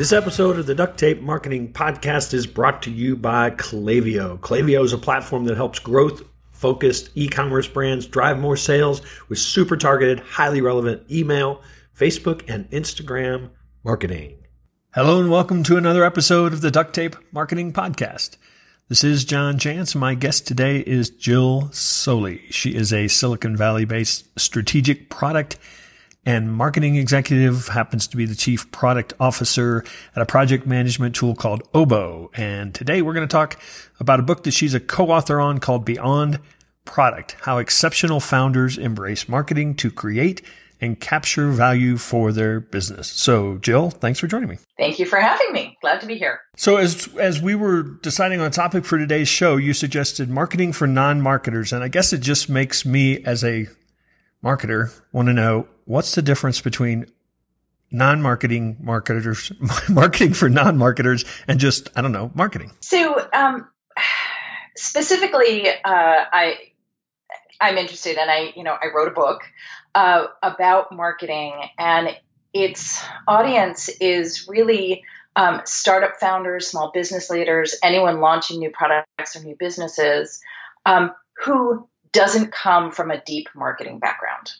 This 0.00 0.14
episode 0.14 0.58
of 0.58 0.64
the 0.64 0.74
Duct 0.74 0.98
Tape 0.98 1.20
Marketing 1.20 1.74
Podcast 1.74 2.32
is 2.32 2.46
brought 2.46 2.80
to 2.84 2.90
you 2.90 3.16
by 3.16 3.50
Klaviyo. 3.50 4.40
Klaviyo 4.40 4.82
is 4.82 4.94
a 4.94 4.98
platform 4.98 5.44
that 5.44 5.58
helps 5.58 5.78
growth 5.78 6.22
focused 6.52 7.10
e 7.16 7.28
commerce 7.28 7.68
brands 7.68 8.06
drive 8.06 8.38
more 8.38 8.56
sales 8.56 9.02
with 9.28 9.38
super 9.38 9.76
targeted, 9.76 10.20
highly 10.20 10.62
relevant 10.62 11.02
email, 11.10 11.60
Facebook, 11.94 12.48
and 12.48 12.70
Instagram 12.70 13.50
marketing. 13.84 14.38
Hello, 14.94 15.20
and 15.20 15.30
welcome 15.30 15.62
to 15.64 15.76
another 15.76 16.02
episode 16.02 16.54
of 16.54 16.62
the 16.62 16.70
Duct 16.70 16.94
Tape 16.94 17.16
Marketing 17.30 17.70
Podcast. 17.70 18.38
This 18.88 19.04
is 19.04 19.26
John 19.26 19.58
Jantsch. 19.58 19.94
My 19.94 20.14
guest 20.14 20.46
today 20.46 20.78
is 20.78 21.10
Jill 21.10 21.68
Soley. 21.72 22.40
She 22.48 22.74
is 22.74 22.90
a 22.94 23.06
Silicon 23.08 23.54
Valley 23.54 23.84
based 23.84 24.28
strategic 24.40 25.10
product 25.10 25.58
and 26.24 26.52
marketing 26.52 26.96
executive 26.96 27.68
happens 27.68 28.06
to 28.08 28.16
be 28.16 28.26
the 28.26 28.34
chief 28.34 28.70
product 28.70 29.14
officer 29.18 29.84
at 30.14 30.22
a 30.22 30.26
project 30.26 30.66
management 30.66 31.14
tool 31.14 31.34
called 31.34 31.62
Obo. 31.72 32.30
And 32.34 32.74
today 32.74 33.02
we're 33.02 33.14
going 33.14 33.26
to 33.26 33.32
talk 33.32 33.60
about 33.98 34.20
a 34.20 34.22
book 34.22 34.44
that 34.44 34.52
she's 34.52 34.74
a 34.74 34.80
co-author 34.80 35.40
on 35.40 35.58
called 35.58 35.84
Beyond 35.84 36.40
Product, 36.84 37.36
how 37.42 37.58
exceptional 37.58 38.20
founders 38.20 38.76
embrace 38.76 39.28
marketing 39.28 39.74
to 39.76 39.90
create 39.90 40.42
and 40.80 40.98
capture 40.98 41.50
value 41.50 41.96
for 41.96 42.32
their 42.32 42.58
business. 42.58 43.08
So, 43.08 43.58
Jill, 43.58 43.90
thanks 43.90 44.18
for 44.18 44.26
joining 44.26 44.48
me. 44.48 44.58
Thank 44.78 44.98
you 44.98 45.04
for 45.04 45.20
having 45.20 45.52
me. 45.52 45.76
Glad 45.82 46.00
to 46.00 46.06
be 46.06 46.16
here. 46.16 46.40
So, 46.56 46.76
as 46.76 47.08
as 47.18 47.40
we 47.40 47.54
were 47.54 47.82
deciding 47.82 48.40
on 48.40 48.46
a 48.46 48.50
topic 48.50 48.84
for 48.84 48.98
today's 48.98 49.28
show, 49.28 49.56
you 49.56 49.74
suggested 49.74 50.30
marketing 50.30 50.72
for 50.72 50.86
non-marketers, 50.86 51.72
and 51.72 51.84
I 51.84 51.88
guess 51.88 52.12
it 52.12 52.18
just 52.18 52.48
makes 52.48 52.86
me 52.86 53.22
as 53.24 53.44
a 53.44 53.68
marketer 54.44 54.92
want 55.12 55.28
to 55.28 55.32
know 55.32 55.68
what's 55.84 56.14
the 56.14 56.22
difference 56.22 56.60
between 56.60 57.06
non-marketing 57.90 58.76
marketers, 58.80 59.52
marketing 59.88 60.32
for 60.32 60.48
non-marketers, 60.48 61.24
and 61.48 61.58
just 61.58 61.90
I 61.96 62.02
don't 62.02 62.12
know, 62.12 62.30
marketing. 62.34 62.72
So 62.80 63.28
um, 63.32 63.68
specifically, 64.76 65.68
uh, 65.68 65.74
I 65.84 66.56
I'm 67.60 67.76
interested, 67.78 68.16
and 68.16 68.30
I 68.30 68.52
you 68.56 68.64
know 68.64 68.76
I 68.80 68.86
wrote 68.94 69.08
a 69.08 69.14
book 69.14 69.42
uh, 69.94 70.26
about 70.42 70.92
marketing, 70.92 71.54
and 71.78 72.16
its 72.52 73.02
audience 73.26 73.88
is 73.88 74.48
really. 74.48 75.04
Um, 75.36 75.60
startup 75.64 76.16
founders, 76.18 76.66
small 76.66 76.90
business 76.90 77.30
leaders, 77.30 77.76
anyone 77.84 78.18
launching 78.20 78.58
new 78.58 78.68
products 78.68 79.36
or 79.36 79.44
new 79.44 79.54
businesses 79.56 80.42
um, 80.84 81.12
who 81.44 81.88
doesn't 82.12 82.52
come 82.52 82.90
from 82.90 83.10
a 83.10 83.22
deep 83.22 83.48
marketing 83.54 83.98
background. 83.98 84.52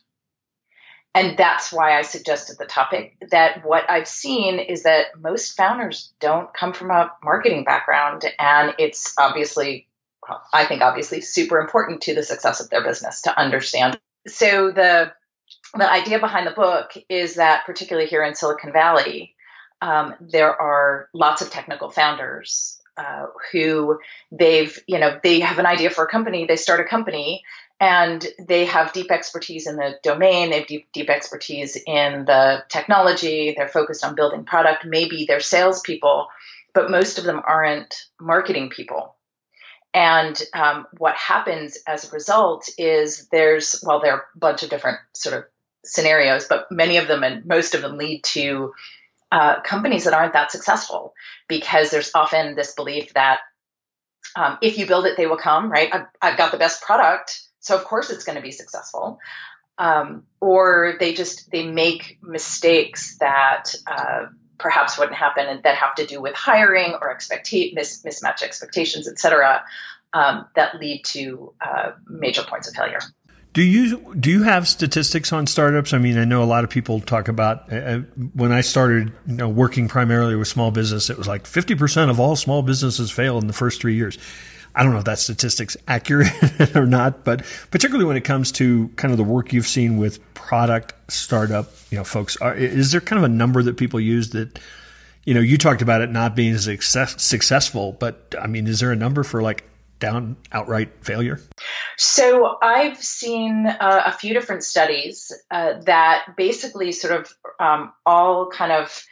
And 1.14 1.36
that's 1.36 1.72
why 1.72 1.98
I 1.98 2.02
suggested 2.02 2.56
the 2.58 2.66
topic 2.66 3.16
that 3.30 3.64
what 3.64 3.90
I've 3.90 4.06
seen 4.06 4.60
is 4.60 4.84
that 4.84 5.06
most 5.20 5.56
founders 5.56 6.12
don't 6.20 6.52
come 6.54 6.72
from 6.72 6.90
a 6.90 7.10
marketing 7.24 7.64
background. 7.64 8.24
And 8.38 8.74
it's 8.78 9.14
obviously, 9.18 9.88
I 10.52 10.66
think 10.66 10.82
obviously 10.82 11.20
super 11.20 11.58
important 11.58 12.02
to 12.02 12.14
the 12.14 12.22
success 12.22 12.60
of 12.60 12.70
their 12.70 12.84
business 12.84 13.22
to 13.22 13.36
understand. 13.36 13.98
So 14.28 14.70
the, 14.70 15.12
the 15.74 15.90
idea 15.90 16.20
behind 16.20 16.46
the 16.46 16.52
book 16.52 16.92
is 17.08 17.34
that 17.34 17.66
particularly 17.66 18.08
here 18.08 18.22
in 18.22 18.36
Silicon 18.36 18.72
Valley, 18.72 19.34
um, 19.82 20.14
there 20.20 20.54
are 20.60 21.08
lots 21.12 21.42
of 21.42 21.50
technical 21.50 21.90
founders 21.90 22.79
uh, 23.00 23.26
who 23.52 23.98
they've, 24.30 24.78
you 24.86 24.98
know, 24.98 25.18
they 25.22 25.40
have 25.40 25.58
an 25.58 25.66
idea 25.66 25.90
for 25.90 26.04
a 26.04 26.10
company, 26.10 26.44
they 26.46 26.56
start 26.56 26.80
a 26.80 26.84
company, 26.84 27.42
and 27.80 28.26
they 28.38 28.66
have 28.66 28.92
deep 28.92 29.10
expertise 29.10 29.66
in 29.66 29.76
the 29.76 29.98
domain, 30.02 30.50
they 30.50 30.58
have 30.58 30.66
deep, 30.66 30.88
deep 30.92 31.08
expertise 31.08 31.76
in 31.86 32.26
the 32.26 32.62
technology, 32.68 33.54
they're 33.56 33.68
focused 33.68 34.04
on 34.04 34.14
building 34.14 34.44
product, 34.44 34.84
maybe 34.84 35.24
they're 35.26 35.40
salespeople, 35.40 36.28
but 36.74 36.90
most 36.90 37.18
of 37.18 37.24
them 37.24 37.40
aren't 37.42 38.04
marketing 38.20 38.68
people. 38.68 39.14
And 39.94 40.40
um, 40.52 40.86
what 40.98 41.14
happens 41.14 41.78
as 41.86 42.04
a 42.04 42.14
result 42.14 42.68
is 42.78 43.28
there's, 43.32 43.82
well, 43.84 44.00
there 44.00 44.12
are 44.12 44.26
a 44.34 44.38
bunch 44.38 44.62
of 44.62 44.70
different 44.70 44.98
sort 45.14 45.36
of 45.36 45.44
scenarios, 45.84 46.46
but 46.48 46.70
many 46.70 46.98
of 46.98 47.08
them 47.08 47.24
and 47.24 47.46
most 47.46 47.74
of 47.74 47.82
them 47.82 47.96
lead 47.96 48.22
to 48.24 48.72
uh, 49.32 49.60
companies 49.62 50.04
that 50.04 50.14
aren't 50.14 50.32
that 50.32 50.50
successful 50.50 51.14
because 51.48 51.90
there's 51.90 52.10
often 52.14 52.54
this 52.56 52.74
belief 52.74 53.14
that 53.14 53.40
um, 54.36 54.58
if 54.62 54.78
you 54.78 54.86
build 54.86 55.06
it, 55.06 55.16
they 55.16 55.26
will 55.26 55.36
come, 55.36 55.70
right? 55.70 55.88
I've, 55.92 56.06
I've, 56.20 56.38
got 56.38 56.52
the 56.52 56.58
best 56.58 56.82
product, 56.82 57.40
so 57.60 57.76
of 57.76 57.84
course 57.84 58.10
it's 58.10 58.24
going 58.24 58.36
to 58.36 58.42
be 58.42 58.52
successful. 58.52 59.18
Um, 59.78 60.24
or 60.40 60.96
they 61.00 61.14
just 61.14 61.50
they 61.50 61.66
make 61.66 62.18
mistakes 62.22 63.16
that 63.18 63.74
uh, 63.86 64.26
perhaps 64.58 64.98
wouldn't 64.98 65.16
happen 65.16 65.46
and 65.46 65.62
that 65.62 65.76
have 65.76 65.94
to 65.94 66.06
do 66.06 66.20
with 66.20 66.34
hiring 66.34 66.94
or 67.00 67.14
expecta- 67.14 67.74
mis- 67.74 68.02
mismatch 68.04 68.42
expectations, 68.42 69.08
et 69.08 69.18
cetera, 69.18 69.64
um, 70.12 70.46
that 70.54 70.78
lead 70.78 71.02
to 71.06 71.54
uh, 71.60 71.92
major 72.06 72.42
points 72.42 72.68
of 72.68 72.74
failure. 72.74 73.00
Do 73.52 73.62
you 73.62 74.14
do 74.14 74.30
you 74.30 74.44
have 74.44 74.68
statistics 74.68 75.32
on 75.32 75.46
startups? 75.46 75.92
I 75.92 75.98
mean, 75.98 76.16
I 76.18 76.24
know 76.24 76.42
a 76.42 76.44
lot 76.44 76.62
of 76.62 76.70
people 76.70 77.00
talk 77.00 77.26
about 77.26 77.72
uh, 77.72 77.76
uh, 77.76 77.98
when 78.34 78.52
I 78.52 78.60
started, 78.60 79.12
you 79.26 79.34
know, 79.34 79.48
working 79.48 79.88
primarily 79.88 80.36
with 80.36 80.46
small 80.46 80.70
business. 80.70 81.10
It 81.10 81.18
was 81.18 81.26
like 81.26 81.46
fifty 81.46 81.74
percent 81.74 82.10
of 82.12 82.20
all 82.20 82.36
small 82.36 82.62
businesses 82.62 83.10
fail 83.10 83.38
in 83.38 83.48
the 83.48 83.52
first 83.52 83.80
three 83.80 83.96
years. 83.96 84.18
I 84.74 84.84
don't 84.84 84.92
know 84.92 85.00
if 85.00 85.04
that 85.06 85.18
statistic's 85.18 85.76
accurate 85.88 86.30
or 86.76 86.86
not, 86.86 87.24
but 87.24 87.44
particularly 87.72 88.04
when 88.04 88.16
it 88.16 88.24
comes 88.24 88.52
to 88.52 88.88
kind 88.96 89.10
of 89.10 89.18
the 89.18 89.24
work 89.24 89.52
you've 89.52 89.66
seen 89.66 89.98
with 89.98 90.22
product 90.34 90.94
startup, 91.10 91.72
you 91.90 91.98
know, 91.98 92.04
folks, 92.04 92.36
are, 92.36 92.54
is 92.54 92.92
there 92.92 93.00
kind 93.00 93.18
of 93.18 93.24
a 93.24 93.32
number 93.32 93.62
that 93.64 93.76
people 93.76 93.98
use 93.98 94.30
that, 94.30 94.60
you 95.24 95.34
know, 95.34 95.40
you 95.40 95.58
talked 95.58 95.82
about 95.82 96.02
it 96.02 96.10
not 96.10 96.36
being 96.36 96.56
success, 96.56 97.20
successful, 97.20 97.96
but 97.98 98.32
I 98.40 98.46
mean, 98.46 98.68
is 98.68 98.78
there 98.78 98.92
a 98.92 98.96
number 98.96 99.24
for 99.24 99.42
like 99.42 99.64
down 100.00 100.36
outright 100.50 101.04
failure? 101.04 101.40
So 101.96 102.56
I've 102.60 103.00
seen 103.02 103.66
uh, 103.66 104.02
a 104.06 104.12
few 104.12 104.34
different 104.34 104.64
studies 104.64 105.32
uh, 105.50 105.74
that 105.84 106.34
basically 106.36 106.92
sort 106.92 107.20
of 107.20 107.32
um, 107.60 107.92
all 108.04 108.48
kind 108.48 108.72
of 108.72 109.04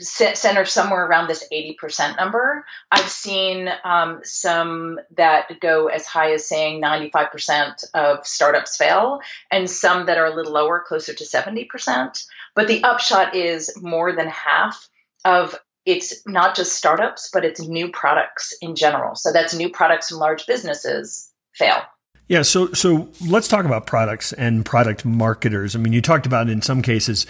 center 0.00 0.64
somewhere 0.64 1.06
around 1.06 1.28
this 1.28 1.46
80% 1.52 2.16
number. 2.16 2.64
I've 2.90 3.08
seen 3.08 3.68
um, 3.84 4.20
some 4.24 4.98
that 5.16 5.60
go 5.60 5.86
as 5.86 6.06
high 6.06 6.32
as 6.32 6.48
saying 6.48 6.82
95% 6.82 7.84
of 7.94 8.26
startups 8.26 8.76
fail, 8.76 9.20
and 9.50 9.70
some 9.70 10.06
that 10.06 10.18
are 10.18 10.26
a 10.26 10.34
little 10.34 10.52
lower, 10.52 10.82
closer 10.86 11.14
to 11.14 11.24
70%. 11.24 12.24
But 12.54 12.66
the 12.66 12.82
upshot 12.82 13.36
is 13.36 13.80
more 13.80 14.12
than 14.12 14.28
half 14.28 14.88
of 15.24 15.54
it's 15.86 16.26
not 16.26 16.56
just 16.56 16.72
startups, 16.72 17.30
but 17.32 17.44
it's 17.44 17.60
new 17.60 17.90
products 17.90 18.54
in 18.60 18.74
general. 18.74 19.14
So 19.14 19.32
that's 19.32 19.54
new 19.54 19.68
products 19.68 20.08
from 20.08 20.18
large 20.18 20.46
businesses 20.46 21.30
fail. 21.54 21.82
Yeah, 22.26 22.40
so 22.40 22.72
so 22.72 23.10
let's 23.26 23.48
talk 23.48 23.66
about 23.66 23.86
products 23.86 24.32
and 24.32 24.64
product 24.64 25.04
marketers. 25.04 25.76
I 25.76 25.78
mean, 25.78 25.92
you 25.92 26.00
talked 26.00 26.24
about 26.24 26.48
in 26.48 26.62
some 26.62 26.80
cases 26.80 27.26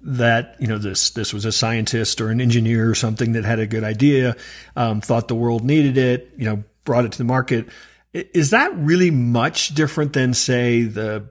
that 0.00 0.56
you 0.58 0.66
know 0.66 0.78
this 0.78 1.10
this 1.10 1.32
was 1.32 1.44
a 1.44 1.52
scientist 1.52 2.20
or 2.20 2.30
an 2.30 2.40
engineer 2.40 2.90
or 2.90 2.96
something 2.96 3.32
that 3.32 3.44
had 3.44 3.60
a 3.60 3.66
good 3.68 3.84
idea, 3.84 4.36
um, 4.74 5.00
thought 5.00 5.28
the 5.28 5.36
world 5.36 5.64
needed 5.64 5.96
it, 5.96 6.32
you 6.36 6.44
know, 6.44 6.64
brought 6.84 7.04
it 7.04 7.12
to 7.12 7.18
the 7.18 7.24
market. 7.24 7.68
Is 8.12 8.50
that 8.50 8.74
really 8.74 9.12
much 9.12 9.74
different 9.76 10.12
than 10.12 10.34
say 10.34 10.82
the 10.82 11.30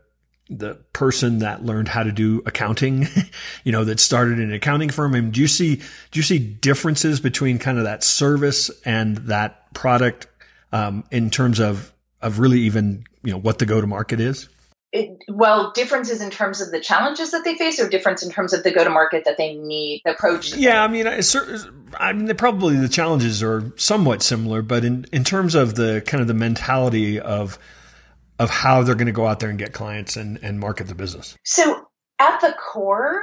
the 0.52 0.76
person 0.94 1.40
that 1.40 1.66
learned 1.66 1.88
how 1.88 2.04
to 2.04 2.12
do 2.12 2.42
accounting, 2.46 3.08
you 3.64 3.72
know, 3.72 3.84
that 3.86 4.00
started 4.00 4.40
an 4.40 4.52
accounting 4.52 4.90
firm? 4.90 5.16
I 5.16 5.22
mean, 5.22 5.32
do 5.32 5.42
you 5.42 5.48
see 5.48 5.78
do 5.78 6.20
you 6.20 6.24
see 6.24 6.40
differences 6.40 7.20
between 7.20 7.60
kind 7.60 7.78
of 7.78 7.86
that 7.86 8.04
service 8.04 8.70
and 8.86 9.18
that 9.18 9.74
product 9.74 10.28
um, 10.72 11.04
in 11.12 11.30
terms 11.30 11.60
of 11.60 11.92
of 12.22 12.40
really 12.40 12.60
even 12.62 13.06
you 13.24 13.32
know 13.32 13.40
what 13.40 13.60
the 13.60 13.66
go 13.66 13.82
to 13.82 13.88
market 13.88 14.20
is? 14.20 14.50
It, 14.94 15.24
well, 15.30 15.72
differences 15.72 16.22
in 16.22 16.32
terms 16.32 16.60
of 16.60 16.72
the 16.72 16.82
challenges 16.82 17.32
that 17.32 17.46
they 17.46 17.56
face, 17.56 17.80
or 17.80 17.88
difference 17.88 18.24
in 18.24 18.30
terms 18.30 18.52
of 18.52 18.64
the 18.64 18.72
go 18.72 18.84
to 18.84 18.90
market 18.90 19.24
that 19.24 19.38
they 19.38 19.56
need, 19.56 20.02
the 20.04 20.12
approach. 20.12 20.54
Yeah, 20.54 20.84
I 20.84 20.90
mean, 20.90 21.08
I 21.08 22.12
mean, 22.12 22.36
probably 22.36 22.76
the 22.76 22.90
challenges 22.90 23.42
are 23.42 23.72
somewhat 23.78 24.22
similar, 24.22 24.62
but 24.62 24.84
in 24.84 25.06
in 25.14 25.24
terms 25.24 25.56
of 25.56 25.76
the 25.76 26.04
kind 26.06 26.20
of 26.20 26.28
the 26.28 26.34
mentality 26.34 27.22
of 27.22 27.58
of 28.42 28.50
how 28.50 28.82
they're 28.82 28.96
going 28.96 29.06
to 29.06 29.12
go 29.12 29.28
out 29.28 29.40
there 29.40 29.50
and 29.50 29.60
get 29.60 29.72
clients 29.72 30.18
and, 30.18 30.40
and 30.42 30.60
market 30.60 30.88
the 30.88 30.96
business? 30.96 31.38
So, 31.44 31.88
at 32.18 32.42
the 32.42 32.54
core, 32.54 33.22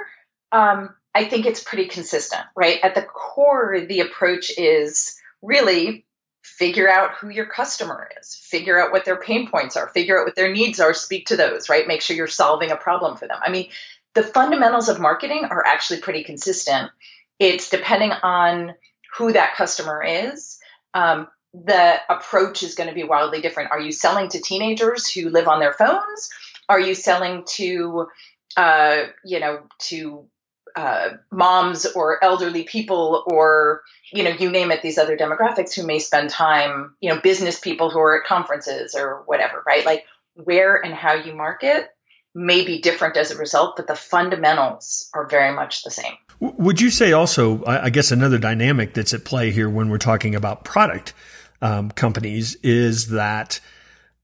um, 0.53 0.95
I 1.15 1.25
think 1.25 1.45
it's 1.45 1.63
pretty 1.63 1.87
consistent, 1.87 2.43
right? 2.57 2.79
At 2.83 2.95
the 2.95 3.03
core, 3.03 3.81
the 3.81 4.01
approach 4.01 4.53
is 4.57 5.17
really 5.43 6.07
figure 6.45 6.89
out 6.89 7.15
who 7.15 7.29
your 7.29 7.47
customer 7.47 8.09
is, 8.21 8.35
figure 8.35 8.81
out 8.81 8.93
what 8.93 9.05
their 9.05 9.21
pain 9.21 9.51
points 9.51 9.77
are, 9.77 9.89
figure 9.89 10.21
out 10.21 10.25
what 10.25 10.37
their 10.37 10.53
needs 10.53 10.79
are, 10.79 10.95
speak 10.95 11.27
to 11.27 11.37
those, 11.37 11.69
right? 11.69 11.89
Make 11.89 12.01
sure 12.01 12.17
you're 12.17 12.29
solving 12.29 12.71
a 12.71 12.77
problem 12.77 13.17
for 13.17 13.27
them. 13.27 13.39
I 13.45 13.51
mean, 13.51 13.69
the 14.15 14.23
fundamentals 14.23 14.89
of 14.89 15.01
marketing 15.01 15.47
are 15.51 15.65
actually 15.67 16.01
pretty 16.01 16.23
consistent. 16.23 16.91
It's 17.39 17.71
depending 17.71 18.13
on 18.13 18.75
who 19.17 19.33
that 19.33 19.57
customer 19.57 20.03
is. 20.05 20.59
Um, 20.95 21.29
the 21.65 21.97
approach 22.09 22.63
is 22.63 22.75
going 22.75 22.89
to 22.89 22.95
be 22.95 23.05
wildly 23.05 23.41
different. 23.41 23.71
Are 23.71 23.81
you 23.81 23.93
selling 23.93 24.29
to 24.31 24.41
teenagers 24.41 25.11
who 25.11 25.31
live 25.31 25.49
on 25.49 25.61
their 25.61 25.73
phones? 25.73 26.31
Are 26.69 26.81
you 26.81 26.95
selling 26.95 27.45
to, 27.57 28.09
uh, 28.57 29.05
you 29.25 29.41
know, 29.41 29.63
to 29.89 30.29
uh, 30.77 31.11
moms 31.33 31.87
or 31.87 32.23
elderly 32.23 32.63
people 32.63 33.25
or 33.27 33.83
you 34.13 34.23
know 34.23 34.31
you 34.31 34.51
name 34.51 34.71
it 34.71 34.81
these 34.81 34.99
other 34.99 35.17
demographics 35.17 35.75
who 35.75 35.85
may 35.85 35.99
spend 35.99 36.31
time 36.31 36.95
you 37.01 37.13
know 37.13 37.21
business 37.21 37.59
people 37.59 37.91
who 37.91 37.99
are 37.99 38.21
at 38.21 38.27
conferences 38.27 38.95
or 38.95 39.23
whatever 39.27 39.63
right 39.67 39.85
like 39.85 40.05
where 40.35 40.77
and 40.77 40.95
how 40.95 41.15
you 41.15 41.35
market 41.35 41.89
may 42.35 42.65
be 42.65 42.81
different 42.81 43.17
as 43.17 43.33
a 43.33 43.37
result 43.37 43.77
but 43.77 43.89
the 43.89 43.97
fundamentals 43.97 45.11
are 45.15 45.27
very 45.27 45.53
much 45.53 45.83
the 45.83 45.91
same 45.91 46.13
would 46.39 46.81
you 46.81 46.91
say 46.91 47.13
also 47.13 47.65
i 47.67 47.91
guess 47.91 48.13
another 48.13 48.39
dynamic 48.39 48.95
that's 48.95 49.13
at 49.13 49.25
play 49.25 49.51
here 49.51 49.69
when 49.69 49.89
we're 49.89 49.99
talking 49.99 50.35
about 50.35 50.63
product 50.63 51.13
um, 51.61 51.91
companies 51.91 52.57
is 52.63 53.09
that 53.09 53.61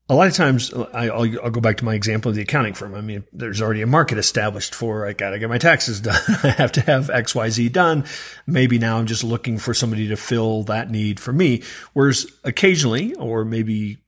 a 0.09 0.15
lot 0.15 0.27
of 0.27 0.35
times 0.35 0.73
I, 0.93 1.07
will 1.07 1.41
I'll 1.43 1.51
go 1.51 1.61
back 1.61 1.79
to 1.79 1.85
my 1.85 1.95
example 1.95 2.29
of 2.29 2.35
the 2.37 2.43
accounting 2.43 2.75
firm. 2.75 2.95
I 2.95 3.01
mean, 3.01 3.25
there's 3.33 3.63
already 3.63 3.81
a 3.81 3.87
market 3.87 4.19
established 4.19 4.75
for, 4.75 5.07
I 5.07 5.15
got 5.15 5.31
to 5.31 5.39
get 5.39 5.49
my 5.49 5.59
taxes 5.59 6.01
done. 6.03 6.21
I 6.43 6.51
have 6.51 6.73
to 6.73 6.83
have 6.83 7.09
X, 7.09 7.35
Y, 7.35 7.49
Z 7.49 7.69
done. 7.71 8.05
Maybe 8.47 8.79
now 8.79 8.99
I'm 8.99 9.07
just 9.07 9.25
looking 9.25 9.57
for 9.59 9.73
somebody 9.73 10.09
to 10.09 10.17
fill 10.17 10.63
that 10.65 10.91
need 10.91 11.19
for 11.19 11.33
me. 11.33 11.63
Whereas 11.95 12.27
occasionally, 12.45 13.15
or 13.15 13.45
maybe 13.45 13.99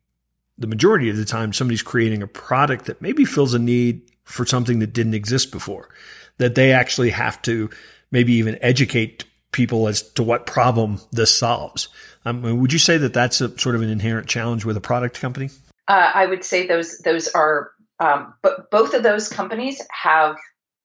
the 0.59 0.67
majority 0.67 1.09
of 1.09 1.17
the 1.17 1.25
time, 1.25 1.53
somebody's 1.53 1.83
creating 1.83 2.23
a 2.23 2.27
product 2.27 2.85
that 2.87 3.01
maybe 3.01 3.25
fills 3.25 3.55
a 3.55 3.59
need 3.59 4.03
for 4.25 4.45
something 4.45 4.81
that 4.81 4.93
didn't 4.93 5.15
exist 5.15 5.51
before, 5.51 5.89
that 6.39 6.55
they 6.55 6.73
actually 6.73 7.11
have 7.11 7.41
to 7.43 7.71
maybe 8.11 8.35
even 8.35 8.59
educate 8.61 9.25
people 9.53 9.89
as 9.89 10.03
to 10.13 10.23
what 10.23 10.47
problem 10.47 11.01
this 11.13 11.37
solves. 11.37 11.89
Um, 12.25 12.61
would 12.61 12.73
you 12.73 12.79
say 12.79 12.99
that 12.99 13.15
that's 13.15 13.41
a 13.41 13.57
sort 13.59 13.75
of 13.75 13.83
an 13.83 13.89
inherent 13.89 14.29
challenge 14.29 14.65
with 14.65 14.77
a 14.77 14.81
product 14.81 15.21
company? 15.21 15.51
Uh, 15.89 16.11
I 16.15 16.27
would 16.27 16.45
say 16.45 16.67
those 16.67 16.99
those 16.99 17.29
are, 17.29 17.71
um, 18.01 18.35
but 18.43 18.71
both 18.71 18.95
of 18.95 19.03
those 19.03 19.29
companies 19.29 19.81
have 19.91 20.37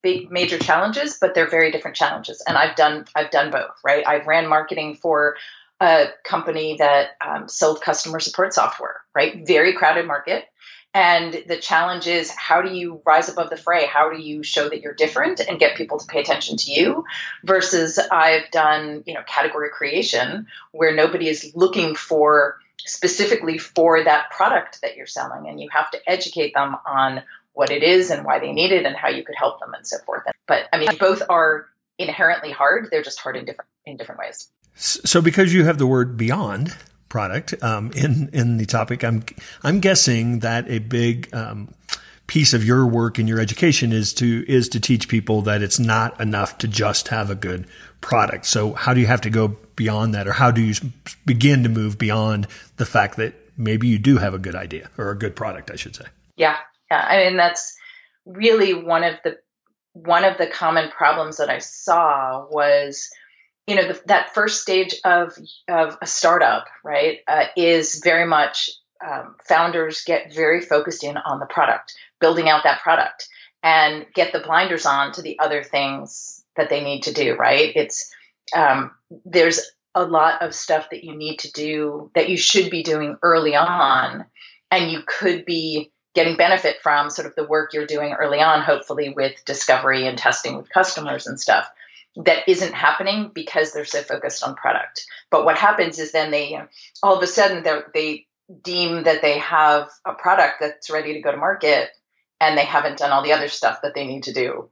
big 0.03 0.31
major 0.31 0.57
challenges, 0.57 1.17
but 1.19 1.33
they're 1.33 1.49
very 1.49 1.71
different 1.71 1.97
challenges. 1.97 2.43
And 2.47 2.57
I've 2.57 2.75
done 2.75 3.05
I've 3.15 3.31
done 3.31 3.51
both. 3.51 3.71
Right, 3.83 4.07
I've 4.07 4.27
ran 4.27 4.47
marketing 4.47 4.95
for 4.95 5.35
a 5.79 6.09
company 6.23 6.75
that 6.77 7.11
um, 7.25 7.47
sold 7.49 7.81
customer 7.81 8.19
support 8.19 8.53
software. 8.53 9.01
Right, 9.15 9.45
very 9.45 9.73
crowded 9.73 10.05
market. 10.05 10.45
And 10.93 11.43
the 11.47 11.57
challenge 11.57 12.05
is 12.07 12.29
how 12.31 12.61
do 12.61 12.73
you 12.73 13.01
rise 13.05 13.29
above 13.29 13.49
the 13.49 13.55
fray? 13.55 13.85
How 13.85 14.11
do 14.11 14.21
you 14.21 14.43
show 14.43 14.67
that 14.67 14.81
you're 14.81 14.93
different 14.93 15.39
and 15.39 15.57
get 15.57 15.77
people 15.77 15.99
to 15.99 16.05
pay 16.05 16.19
attention 16.19 16.57
to 16.57 16.71
you? 16.71 17.05
Versus 17.45 17.97
I've 17.97 18.51
done, 18.51 19.03
you 19.05 19.13
know, 19.13 19.23
category 19.25 19.69
creation 19.69 20.47
where 20.71 20.93
nobody 20.93 21.29
is 21.29 21.53
looking 21.55 21.95
for 21.95 22.57
specifically 22.85 23.57
for 23.57 24.03
that 24.03 24.29
product 24.31 24.81
that 24.81 24.95
you're 24.95 25.07
selling 25.07 25.47
and 25.47 25.59
you 25.61 25.69
have 25.71 25.89
to 25.91 26.09
educate 26.09 26.53
them 26.53 26.75
on 26.85 27.21
what 27.53 27.69
it 27.69 27.83
is 27.83 28.09
and 28.09 28.25
why 28.25 28.39
they 28.39 28.51
need 28.51 28.71
it 28.71 28.85
and 28.85 28.95
how 28.95 29.09
you 29.09 29.23
could 29.23 29.35
help 29.35 29.59
them 29.59 29.73
and 29.73 29.85
so 29.85 29.97
forth 30.05 30.23
but 30.47 30.67
i 30.73 30.79
mean 30.79 30.89
both 30.99 31.21
are 31.29 31.67
inherently 31.97 32.51
hard 32.51 32.87
they're 32.89 33.03
just 33.03 33.19
hard 33.19 33.35
in 33.35 33.45
different 33.45 33.69
in 33.85 33.97
different 33.97 34.19
ways 34.19 34.49
so 34.75 35.21
because 35.21 35.53
you 35.53 35.63
have 35.63 35.77
the 35.77 35.85
word 35.85 36.17
beyond 36.17 36.75
product 37.11 37.53
um, 37.61 37.91
in 37.91 38.29
in 38.31 38.55
the 38.55 38.65
topic 38.65 39.03
i'm 39.03 39.21
i'm 39.63 39.81
guessing 39.81 40.39
that 40.39 40.65
a 40.69 40.79
big 40.79 41.27
um, 41.35 41.73
piece 42.31 42.53
of 42.53 42.63
your 42.63 42.87
work 42.87 43.19
and 43.19 43.27
your 43.27 43.41
education 43.41 43.91
is 43.91 44.13
to 44.13 44.45
is 44.47 44.69
to 44.69 44.79
teach 44.79 45.09
people 45.09 45.41
that 45.41 45.61
it's 45.61 45.77
not 45.77 46.17
enough 46.21 46.57
to 46.57 46.65
just 46.65 47.09
have 47.09 47.29
a 47.29 47.35
good 47.35 47.67
product. 47.99 48.45
So 48.45 48.71
how 48.71 48.93
do 48.93 49.01
you 49.01 49.07
have 49.07 49.19
to 49.21 49.29
go 49.29 49.57
beyond 49.75 50.15
that 50.15 50.29
or 50.29 50.31
how 50.31 50.49
do 50.49 50.61
you 50.61 50.73
begin 51.25 51.63
to 51.63 51.69
move 51.69 51.97
beyond 51.97 52.47
the 52.77 52.85
fact 52.85 53.17
that 53.17 53.33
maybe 53.57 53.89
you 53.89 53.99
do 53.99 54.17
have 54.17 54.33
a 54.33 54.39
good 54.39 54.55
idea 54.55 54.89
or 54.97 55.11
a 55.11 55.17
good 55.17 55.35
product, 55.35 55.71
I 55.71 55.75
should 55.75 55.93
say? 55.93 56.05
Yeah. 56.37 56.55
Yeah. 56.89 57.05
I 57.05 57.17
mean 57.17 57.35
that's 57.35 57.75
really 58.25 58.73
one 58.73 59.03
of 59.03 59.15
the 59.25 59.37
one 59.91 60.23
of 60.23 60.37
the 60.37 60.47
common 60.47 60.89
problems 60.89 61.35
that 61.35 61.49
I 61.49 61.59
saw 61.59 62.47
was 62.49 63.09
you 63.71 63.77
know 63.77 63.87
the, 63.87 64.01
that 64.07 64.33
first 64.33 64.61
stage 64.61 64.95
of 65.05 65.33
of 65.69 65.97
a 66.01 66.05
startup 66.05 66.65
right 66.83 67.19
uh, 67.25 67.45
is 67.55 68.01
very 68.03 68.25
much 68.25 68.69
um, 69.01 69.35
founders 69.47 70.03
get 70.03 70.33
very 70.33 70.59
focused 70.59 71.05
in 71.05 71.15
on 71.15 71.39
the 71.39 71.45
product 71.45 71.93
building 72.19 72.49
out 72.49 72.65
that 72.65 72.81
product 72.81 73.29
and 73.63 74.05
get 74.13 74.33
the 74.33 74.41
blinders 74.41 74.85
on 74.85 75.13
to 75.13 75.21
the 75.21 75.39
other 75.39 75.63
things 75.63 76.43
that 76.57 76.69
they 76.69 76.83
need 76.83 77.03
to 77.03 77.13
do 77.13 77.35
right? 77.35 77.71
It's 77.73 78.13
um, 78.53 78.91
there's 79.23 79.61
a 79.95 80.03
lot 80.03 80.41
of 80.41 80.53
stuff 80.53 80.89
that 80.89 81.05
you 81.05 81.15
need 81.15 81.39
to 81.39 81.51
do 81.53 82.11
that 82.13 82.27
you 82.27 82.35
should 82.35 82.69
be 82.69 82.83
doing 82.83 83.15
early 83.21 83.55
on 83.55 84.25
and 84.69 84.91
you 84.91 84.99
could 85.07 85.45
be 85.45 85.93
getting 86.13 86.35
benefit 86.35 86.75
from 86.83 87.09
sort 87.09 87.25
of 87.25 87.35
the 87.35 87.47
work 87.47 87.73
you're 87.73 87.85
doing 87.85 88.11
early 88.11 88.41
on 88.41 88.63
hopefully 88.63 89.13
with 89.15 89.33
discovery 89.45 90.05
and 90.07 90.17
testing 90.17 90.57
with 90.57 90.69
customers 90.69 91.25
and 91.25 91.39
stuff 91.39 91.71
that 92.15 92.47
isn't 92.47 92.73
happening 92.73 93.31
because 93.33 93.71
they're 93.71 93.85
so 93.85 94.01
focused 94.01 94.43
on 94.43 94.55
product 94.55 95.05
but 95.29 95.45
what 95.45 95.57
happens 95.57 95.99
is 95.99 96.11
then 96.11 96.31
they 96.31 96.59
all 97.01 97.15
of 97.15 97.23
a 97.23 97.27
sudden 97.27 97.63
they 97.93 98.25
deem 98.63 99.03
that 99.03 99.21
they 99.21 99.37
have 99.39 99.89
a 100.05 100.13
product 100.13 100.55
that's 100.59 100.89
ready 100.89 101.13
to 101.13 101.21
go 101.21 101.31
to 101.31 101.37
market 101.37 101.89
and 102.39 102.57
they 102.57 102.65
haven't 102.65 102.97
done 102.97 103.11
all 103.11 103.23
the 103.23 103.33
other 103.33 103.47
stuff 103.47 103.81
that 103.83 103.93
they 103.93 104.05
need 104.05 104.23
to 104.23 104.33
do. 104.33 104.69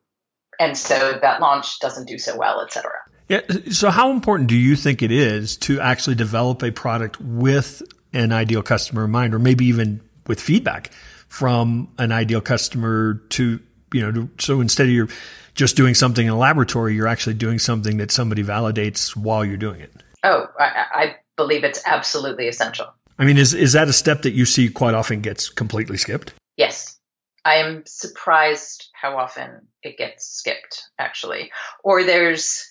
And 0.60 0.78
so 0.78 1.18
that 1.22 1.40
launch 1.40 1.80
doesn't 1.80 2.08
do 2.08 2.18
so 2.18 2.36
well, 2.38 2.62
et 2.62 2.74
cetera. 2.74 2.98
Yeah. 3.30 3.42
So 3.72 3.92
how 3.92 4.12
important 4.12 4.50
do 4.50 4.58
you 4.58 4.76
think 4.76 5.02
it 5.02 5.12
is 5.12 5.56
to 5.58 5.80
actually 5.80 6.16
develop 6.16 6.64
a 6.64 6.72
product 6.72 7.22
with 7.22 7.84
an 8.12 8.32
ideal 8.32 8.64
customer 8.64 9.06
in 9.06 9.12
mind, 9.12 9.34
or 9.34 9.40
maybe 9.40 9.66
even 9.66 10.02
with 10.28 10.42
feedback 10.42 10.92
from 11.28 11.94
an 12.00 12.12
ideal 12.12 12.42
customer 12.42 13.22
to, 13.30 13.60
you 13.94 14.02
know, 14.02 14.12
to, 14.12 14.30
so 14.40 14.62
instead 14.62 14.88
of 14.88 14.94
you're 14.94 15.10
just 15.56 15.76
doing 15.76 15.96
something 15.96 16.26
in 16.26 16.32
a 16.32 16.38
laboratory, 16.38 16.96
you're 16.96 17.08
actually 17.08 17.34
doing 17.36 17.60
something 17.60 17.98
that 17.98 18.12
somebody 18.12 18.44
validates 18.44 19.16
while 19.16 19.44
you're 19.44 19.58
doing 19.58 19.82
it? 19.82 19.92
Oh, 20.24 20.48
I, 20.60 20.86
I 20.94 21.16
believe 21.36 21.64
it's 21.64 21.82
absolutely 21.86 22.48
essential. 22.48 22.88
I 23.18 23.26
mean, 23.26 23.38
is, 23.38 23.54
is 23.54 23.74
that 23.74 23.88
a 23.88 23.94
step 23.94 24.22
that 24.22 24.32
you 24.32 24.46
see 24.46 24.70
quite 24.70 24.94
often 24.94 25.22
gets 25.22 25.50
completely 25.50 25.98
skipped? 25.98 26.34
Yes. 26.56 26.98
I 27.44 27.56
am 27.56 27.84
surprised 27.86 28.90
how 28.94 29.18
often 29.18 29.68
it 29.82 29.98
gets 29.98 30.26
skipped, 30.26 30.84
actually. 30.98 31.52
Or 31.84 32.04
there's 32.04 32.66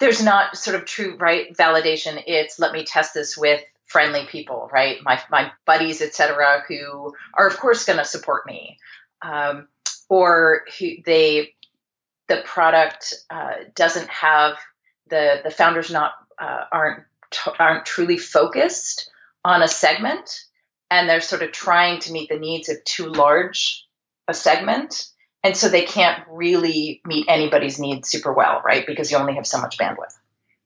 there's 0.00 0.22
not 0.22 0.56
sort 0.56 0.76
of 0.76 0.84
true 0.84 1.16
right 1.18 1.54
validation. 1.54 2.22
It's 2.26 2.58
let 2.58 2.72
me 2.72 2.84
test 2.84 3.14
this 3.14 3.36
with 3.36 3.62
friendly 3.86 4.26
people, 4.26 4.70
right? 4.72 4.98
My 5.02 5.20
my 5.30 5.52
buddies, 5.66 6.00
etc., 6.00 6.64
who 6.66 7.14
are 7.34 7.46
of 7.46 7.58
course 7.58 7.84
going 7.84 7.98
to 7.98 8.04
support 8.04 8.46
me, 8.46 8.78
um, 9.22 9.68
or 10.08 10.62
who 10.78 10.88
they 11.04 11.54
the 12.28 12.42
product 12.44 13.14
uh, 13.30 13.54
doesn't 13.74 14.08
have 14.08 14.56
the 15.08 15.40
the 15.44 15.50
founders 15.50 15.90
not 15.90 16.12
uh, 16.40 16.64
aren't 16.70 17.04
aren't 17.58 17.86
truly 17.86 18.18
focused 18.18 19.10
on 19.44 19.62
a 19.62 19.68
segment 19.68 20.44
and 20.90 21.08
they're 21.08 21.20
sort 21.20 21.42
of 21.42 21.52
trying 21.52 22.00
to 22.00 22.12
meet 22.12 22.28
the 22.28 22.38
needs 22.38 22.68
of 22.68 22.82
too 22.84 23.06
large 23.06 23.86
a 24.28 24.34
segment 24.34 25.08
and 25.44 25.56
so 25.56 25.68
they 25.68 25.82
can't 25.82 26.22
really 26.30 27.00
meet 27.04 27.26
anybody's 27.28 27.78
needs 27.78 28.08
super 28.08 28.32
well 28.32 28.62
right? 28.64 28.86
Because 28.86 29.10
you 29.10 29.18
only 29.18 29.34
have 29.34 29.46
so 29.46 29.60
much 29.60 29.78
bandwidth 29.78 30.18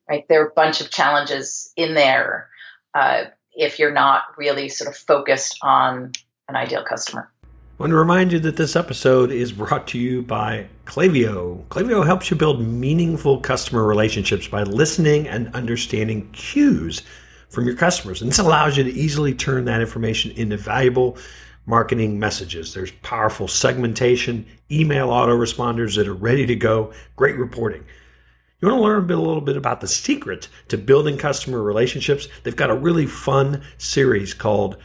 right? 0.08 0.26
There 0.28 0.42
are 0.42 0.48
a 0.48 0.54
bunch 0.54 0.80
of 0.80 0.90
challenges 0.90 1.72
in 1.76 1.94
there 1.94 2.48
uh, 2.94 3.25
if 3.52 3.78
you're 3.78 3.92
not 3.92 4.22
really 4.36 4.68
sort 4.68 4.88
of 4.88 4.96
focused 4.96 5.58
on 5.62 6.12
an 6.48 6.56
ideal 6.56 6.84
customer 6.84 7.30
I 7.78 7.83
want 7.83 7.90
to 7.90 7.99
remind 7.99 8.33
you 8.33 8.38
that 8.38 8.56
this 8.56 8.75
episode 8.75 9.30
is 9.30 9.52
brought 9.52 9.87
to 9.88 9.99
you 9.99 10.23
by 10.23 10.66
Klaviyo. 10.87 11.62
Klaviyo 11.66 12.06
helps 12.06 12.30
you 12.30 12.37
build 12.37 12.62
meaningful 12.62 13.38
customer 13.38 13.85
relationships 13.85 14.49
by 14.49 14.62
listening 14.62 15.28
and 15.28 15.54
understanding 15.54 16.30
cues 16.33 17.02
from 17.50 17.66
your 17.66 17.76
customers. 17.76 18.23
And 18.23 18.30
this 18.30 18.38
allows 18.38 18.78
you 18.78 18.85
to 18.85 18.90
easily 18.95 19.35
turn 19.35 19.66
that 19.66 19.83
information 19.83 20.30
into 20.30 20.56
valuable 20.56 21.18
marketing 21.66 22.18
messages. 22.18 22.73
There's 22.73 22.92
powerful 23.02 23.47
segmentation, 23.47 24.47
email 24.71 25.09
autoresponders 25.09 25.97
that 25.97 26.09
are 26.09 26.14
ready 26.14 26.47
to 26.47 26.56
go, 26.56 26.95
great 27.16 27.37
reporting. 27.37 27.85
You 28.62 28.68
want 28.68 28.78
to 28.78 28.85
learn 28.85 29.00
a, 29.00 29.06
bit, 29.06 29.18
a 29.18 29.21
little 29.21 29.42
bit 29.42 29.59
about 29.59 29.83
the 29.83 29.88
secret 29.88 30.49
to 30.68 30.78
building 30.78 31.18
customer 31.18 31.62
relationships? 31.62 32.26
They've 32.42 32.56
got 32.56 32.71
a 32.71 32.75
really 32.75 33.04
fun 33.04 33.62
series 33.76 34.33
called 34.33 34.78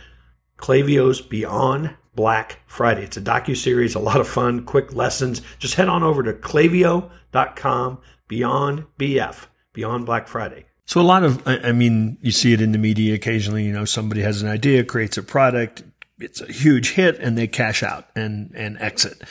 Klaviyo's 0.57 1.21
Beyond 1.21 1.95
Black 2.13 2.59
Friday. 2.67 3.03
It's 3.03 3.17
a 3.17 3.21
docu 3.21 3.55
series, 3.55 3.95
a 3.95 3.99
lot 3.99 4.19
of 4.19 4.27
fun, 4.27 4.65
quick 4.65 4.93
lessons. 4.93 5.41
Just 5.59 5.75
head 5.75 5.89
on 5.89 6.03
over 6.03 6.23
to 6.23 6.33
klaviyo.com 6.33 7.99
beyond 8.27 8.85
BF, 8.99 9.45
beyond 9.73 10.05
Black 10.05 10.27
Friday. 10.27 10.65
So 10.85 10.99
a 10.99 11.03
lot 11.03 11.23
of, 11.23 11.41
I 11.47 11.71
mean, 11.71 12.17
you 12.21 12.31
see 12.31 12.51
it 12.51 12.59
in 12.59 12.73
the 12.73 12.77
media 12.77 13.15
occasionally. 13.15 13.63
You 13.63 13.71
know, 13.71 13.85
somebody 13.85 14.21
has 14.21 14.41
an 14.41 14.49
idea, 14.49 14.83
creates 14.83 15.17
a 15.17 15.23
product, 15.23 15.83
it's 16.19 16.41
a 16.41 16.51
huge 16.51 16.91
hit, 16.91 17.17
and 17.19 17.37
they 17.37 17.47
cash 17.47 17.83
out 17.83 18.09
and 18.15 18.51
and 18.55 18.77
exit. 18.79 19.21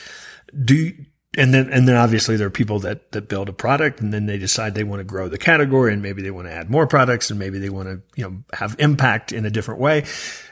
Do 0.64 0.92
and 1.36 1.54
then 1.54 1.70
and 1.70 1.86
then 1.86 1.96
obviously 1.96 2.36
there 2.36 2.48
are 2.48 2.50
people 2.50 2.80
that 2.80 3.12
that 3.12 3.28
build 3.28 3.48
a 3.48 3.52
product 3.52 4.00
and 4.00 4.12
then 4.12 4.26
they 4.26 4.38
decide 4.38 4.74
they 4.74 4.84
want 4.84 5.00
to 5.00 5.04
grow 5.04 5.28
the 5.28 5.38
category 5.38 5.92
and 5.92 6.02
maybe 6.02 6.22
they 6.22 6.30
want 6.30 6.48
to 6.48 6.52
add 6.52 6.68
more 6.68 6.86
products 6.86 7.30
and 7.30 7.38
maybe 7.38 7.58
they 7.58 7.70
want 7.70 7.88
to 7.88 8.02
you 8.16 8.28
know 8.28 8.42
have 8.52 8.74
impact 8.78 9.30
in 9.30 9.46
a 9.46 9.50
different 9.50 9.80
way 9.80 10.04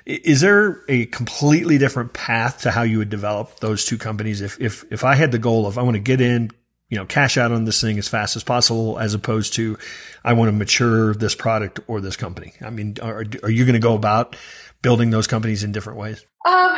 is 0.07 0.41
there 0.41 0.83
a 0.89 1.07
completely 1.07 1.79
different 1.79 2.13
path 2.13 2.63
to 2.63 2.71
how 2.71 2.83
you 2.83 2.99
would 2.99 3.11
develop 3.11 3.59
those 3.61 3.85
two 3.85 3.99
companies 3.99 4.41
if 4.41 4.61
if 4.61 4.85
if 4.91 5.03
i 5.03 5.15
had 5.17 5.33
the 5.33 5.39
goal 5.39 5.67
of 5.67 5.79
i 5.79 5.83
want 5.83 5.97
to 5.97 6.01
get 6.01 6.21
in 6.21 6.51
you 6.89 6.97
know, 6.97 7.05
cash 7.05 7.37
out 7.37 7.53
on 7.53 7.65
this 7.65 7.81
thing 7.81 7.99
as 7.99 8.09
fast 8.09 8.35
as 8.35 8.43
possible, 8.43 8.99
as 8.99 9.13
opposed 9.13 9.55
to, 9.55 9.77
I 10.25 10.33
want 10.33 10.49
to 10.49 10.53
mature 10.53 11.15
this 11.15 11.35
product 11.35 11.81
or 11.87 12.01
this 12.01 12.17
company? 12.17 12.55
I 12.63 12.71
mean, 12.71 12.97
are, 13.03 13.25
are 13.43 13.51
you 13.51 13.65
going 13.65 13.75
to 13.75 13.79
go 13.79 13.95
about 13.95 14.37
building 14.81 15.11
those 15.11 15.27
companies 15.27 15.65
in 15.65 15.73
different 15.73 15.99
ways? 15.99 16.25
Um, 16.47 16.77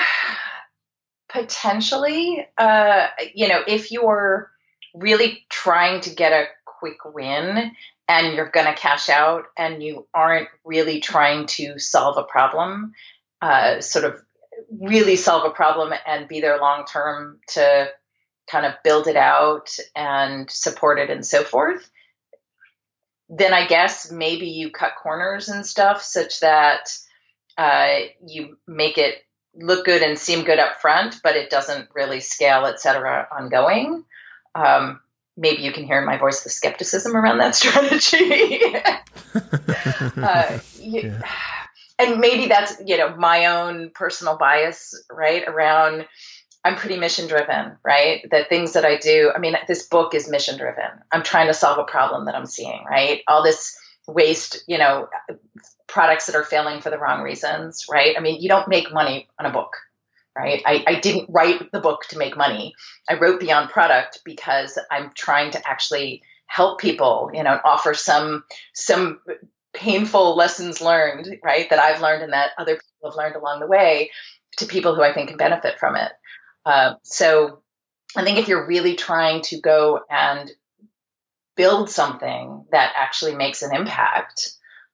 potentially, 1.33 2.47
uh, 2.59 3.07
you 3.35 3.49
know, 3.49 3.61
if 3.67 3.93
you're 3.93 4.51
really 4.95 5.45
trying 5.49 6.01
to 6.03 6.11
get 6.11 6.33
a 6.33 6.47
quick 6.65 7.05
win 7.05 7.73
and 8.09 8.35
you're 8.35 8.51
going 8.51 8.67
to 8.67 8.75
cash 8.75 9.09
out 9.09 9.45
and 9.57 9.83
you 9.83 10.07
aren't 10.13 10.49
really 10.65 11.01
trying 11.01 11.47
to 11.47 11.79
solve 11.79 12.17
a 12.19 12.25
problem, 12.25 12.93
uh, 13.41 13.81
sort 13.81 14.05
of 14.05 14.21
really 14.71 15.17
solve 15.17 15.45
a 15.45 15.55
problem 15.55 15.93
and 16.07 16.29
be 16.29 16.41
there 16.41 16.59
long 16.59 16.85
term 16.85 17.39
to 17.49 17.89
kind 18.51 18.67
of 18.67 18.75
build 18.83 19.07
it 19.07 19.17
out 19.17 19.77
and 19.95 20.51
support 20.51 20.99
it 20.99 21.11
and 21.11 21.25
so 21.25 21.45
forth, 21.45 21.89
then 23.29 23.55
I 23.55 23.69
guess 23.69 24.11
maybe 24.11 24.49
you 24.49 24.71
cut 24.71 24.95
corners 25.01 25.49
and 25.49 25.65
stuff 25.65 26.03
such 26.03 26.41
that 26.41 26.91
uh, 27.57 27.99
you 28.27 28.59
make 28.67 28.99
it 28.99 29.15
look 29.55 29.85
good 29.85 30.03
and 30.03 30.19
seem 30.19 30.45
good 30.45 30.59
up 30.59 30.81
front, 30.81 31.21
but 31.23 31.37
it 31.37 31.51
doesn't 31.51 31.89
really 31.95 32.21
scale, 32.21 32.67
et 32.67 32.81
cetera, 32.81 33.29
ongoing. 33.37 34.05
Um, 34.55 35.01
maybe 35.37 35.63
you 35.63 35.73
can 35.73 35.85
hear 35.85 35.99
in 35.99 36.07
my 36.07 36.19
voice 36.19 36.43
the 36.43 36.51
skepticism 36.51 37.17
around 37.17 37.39
that 37.39 37.55
strategy. 37.57 38.61
uh, 40.23 40.59
yeah. 40.79 41.23
And 41.99 42.19
maybe 42.19 42.47
that's, 42.47 42.77
you 42.85 42.97
know, 42.97 43.15
my 43.17 43.47
own 43.47 43.91
personal 43.95 44.39
bias, 44.39 44.95
right? 45.11 45.47
Around, 45.47 46.07
I'm 46.65 46.77
pretty 46.77 46.99
mission 46.99 47.27
driven, 47.27 47.77
right? 47.85 48.23
The 48.31 48.45
things 48.49 48.73
that 48.73 48.87
I 48.87 48.97
do, 48.97 49.31
I 49.35 49.39
mean, 49.39 49.55
this 49.69 49.87
book 49.87 50.15
is 50.15 50.29
mission 50.29 50.57
driven. 50.57 50.91
I'm 51.13 51.23
trying 51.23 51.49
to 51.49 51.55
solve 51.55 51.79
a 51.79 51.85
problem 51.85 52.25
that 52.27 52.35
I'm 52.35 52.47
seeing, 52.47 52.85
right? 52.89 53.21
All 53.29 53.43
this 53.43 53.79
waste, 54.13 54.65
you 54.67 54.79
know, 54.79 55.09
products 55.87 56.27
that 56.27 56.37
are 56.37 56.45
failing 56.45 56.81
for 56.81 56.91
the 56.91 56.99
wrong 56.99 57.23
reasons, 57.23 57.87
right? 57.91 58.17
I 58.17 58.21
mean, 58.21 58.41
you 58.41 58.49
don't 58.49 58.69
make 58.69 58.93
money 58.93 59.29
on 59.39 59.47
a 59.47 59.53
book, 59.53 59.73
right? 60.37 60.63
I, 60.65 60.85
I 60.87 61.01
didn't 61.01 61.31
write 61.31 61.73
the 61.73 61.81
book 61.81 62.03
to 62.11 62.19
make 62.19 62.37
money. 62.37 62.75
I 63.09 63.19
wrote 63.19 63.41
Beyond 63.41 63.71
Product 63.71 64.21
because 64.25 64.79
I'm 64.91 65.11
trying 65.15 65.53
to 65.53 65.69
actually 65.69 66.23
help 66.47 66.81
people, 66.81 67.31
you 67.33 67.43
know, 67.43 67.59
offer 67.65 67.95
some 67.95 68.45
some 68.75 69.21
painful 69.73 70.37
lessons 70.37 70.81
learned, 70.81 71.39
right? 71.45 71.69
That 71.71 71.79
I've 71.79 72.03
learned 72.03 72.23
and 72.23 72.33
that 72.33 72.51
other 72.59 72.75
people 72.75 73.11
have 73.11 73.17
learned 73.17 73.37
along 73.37 73.61
the 73.61 73.67
way 73.67 74.11
to 74.59 74.67
people 74.67 74.95
who 74.95 75.03
I 75.03 75.13
think 75.13 75.29
can 75.29 75.37
benefit 75.37 75.79
from 75.79 75.97
it. 75.97 76.13
Uh, 76.67 76.95
so 77.03 77.63
I 78.17 78.25
think 78.25 78.39
if 78.39 78.49
you're 78.49 78.67
really 78.67 78.97
trying 78.97 79.43
to 79.43 79.61
go 79.61 80.01
and 80.11 80.51
build 81.61 81.91
something 81.91 82.65
that 82.73 82.95
actually 82.97 83.35
makes 83.35 83.61
an 83.61 83.77
impact, 83.77 84.53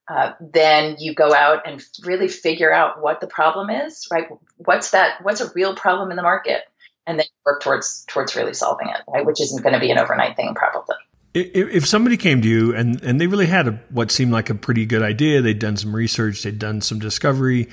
uh, 0.08 0.32
then 0.40 0.96
you 0.98 1.14
go 1.14 1.32
out 1.32 1.62
and 1.64 1.80
really 2.02 2.26
figure 2.26 2.72
out 2.72 3.00
what 3.00 3.20
the 3.20 3.28
problem 3.28 3.70
is, 3.70 4.08
right? 4.10 4.26
What's 4.56 4.90
that? 4.90 5.22
What's 5.22 5.40
a 5.40 5.48
real 5.54 5.76
problem 5.76 6.10
in 6.10 6.16
the 6.16 6.24
market, 6.24 6.62
and 7.06 7.20
then 7.20 7.26
work 7.44 7.62
towards 7.62 8.04
towards 8.08 8.34
really 8.34 8.52
solving 8.52 8.88
it, 8.88 9.00
right? 9.06 9.24
Which 9.24 9.40
isn't 9.40 9.62
going 9.62 9.74
to 9.74 9.78
be 9.78 9.92
an 9.92 9.98
overnight 9.98 10.34
thing, 10.34 10.54
probably. 10.56 10.96
If 11.34 11.86
somebody 11.86 12.16
came 12.16 12.42
to 12.42 12.48
you 12.48 12.74
and, 12.74 13.00
and 13.02 13.20
they 13.20 13.28
really 13.28 13.46
had 13.46 13.68
a, 13.68 13.72
what 13.90 14.10
seemed 14.10 14.32
like 14.32 14.50
a 14.50 14.54
pretty 14.54 14.86
good 14.86 15.02
idea, 15.02 15.42
they'd 15.42 15.58
done 15.58 15.76
some 15.76 15.94
research, 15.94 16.42
they'd 16.42 16.58
done 16.58 16.80
some 16.80 16.98
discovery, 16.98 17.68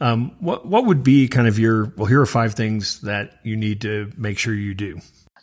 um, 0.00 0.36
what 0.38 0.66
what 0.66 0.86
would 0.86 1.02
be 1.02 1.26
kind 1.26 1.48
of 1.48 1.58
your 1.58 1.92
well? 1.96 2.06
Here 2.06 2.20
are 2.20 2.26
five 2.26 2.54
things 2.54 3.00
that 3.00 3.40
you 3.42 3.56
need 3.56 3.80
to 3.80 4.12
make 4.16 4.38
sure 4.38 4.54
you 4.54 4.74
do. 4.74 5.00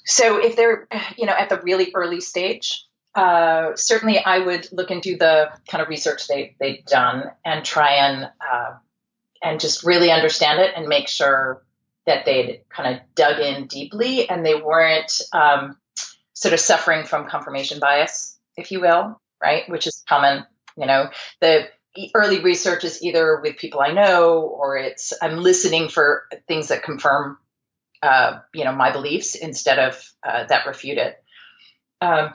So 0.08 0.38
if 0.38 0.56
they're, 0.56 0.88
you 1.18 1.26
know, 1.26 1.34
at 1.34 1.50
the 1.50 1.60
really 1.62 1.92
early 1.94 2.22
stage, 2.22 2.86
uh, 3.14 3.76
certainly 3.76 4.20
I 4.20 4.40
would 4.40 4.68
look 4.72 4.90
into 4.90 5.18
the 5.18 5.50
kind 5.70 5.82
of 5.82 5.90
research 5.90 6.28
they 6.28 6.56
they've 6.60 6.86
done 6.86 7.32
and 7.44 7.66
try 7.66 7.96
and 7.96 8.26
uh, 8.26 8.74
and 9.42 9.60
just 9.60 9.84
really 9.84 10.12
understand 10.12 10.62
it 10.62 10.72
and 10.76 10.88
make 10.88 11.08
sure 11.08 11.64
that 12.06 12.26
they'd 12.26 12.62
kind 12.70 12.96
of 12.96 13.02
dug 13.16 13.40
in 13.40 13.68
deeply 13.68 14.30
and 14.30 14.46
they 14.46 14.56
weren't 14.56 15.22
um, 15.34 15.78
sort 16.34 16.54
of 16.54 16.60
suffering 16.60 17.06
from 17.06 17.28
confirmation 17.28 17.80
bias, 17.80 18.40
if 18.56 18.72
you 18.72 18.80
will, 18.80 19.20
right? 19.44 19.68
Which 19.68 19.88
is 19.88 20.04
common. 20.08 20.46
You 20.78 20.86
know, 20.86 21.10
the 21.42 21.68
early 22.14 22.40
research 22.40 22.84
is 22.84 23.02
either 23.02 23.42
with 23.42 23.58
people 23.58 23.82
I 23.82 23.92
know 23.92 24.42
or 24.42 24.78
it's 24.78 25.12
I'm 25.22 25.38
listening 25.38 25.90
for 25.90 26.24
things 26.48 26.68
that 26.68 26.84
confirm 26.84 27.40
uh, 28.02 28.40
you 28.54 28.64
know 28.64 28.72
my 28.72 28.92
beliefs 28.92 29.36
instead 29.36 29.80
of 29.80 30.14
uh, 30.28 30.46
that 30.46 30.66
refute 30.66 30.98
it. 30.98 31.24
Um, 32.02 32.34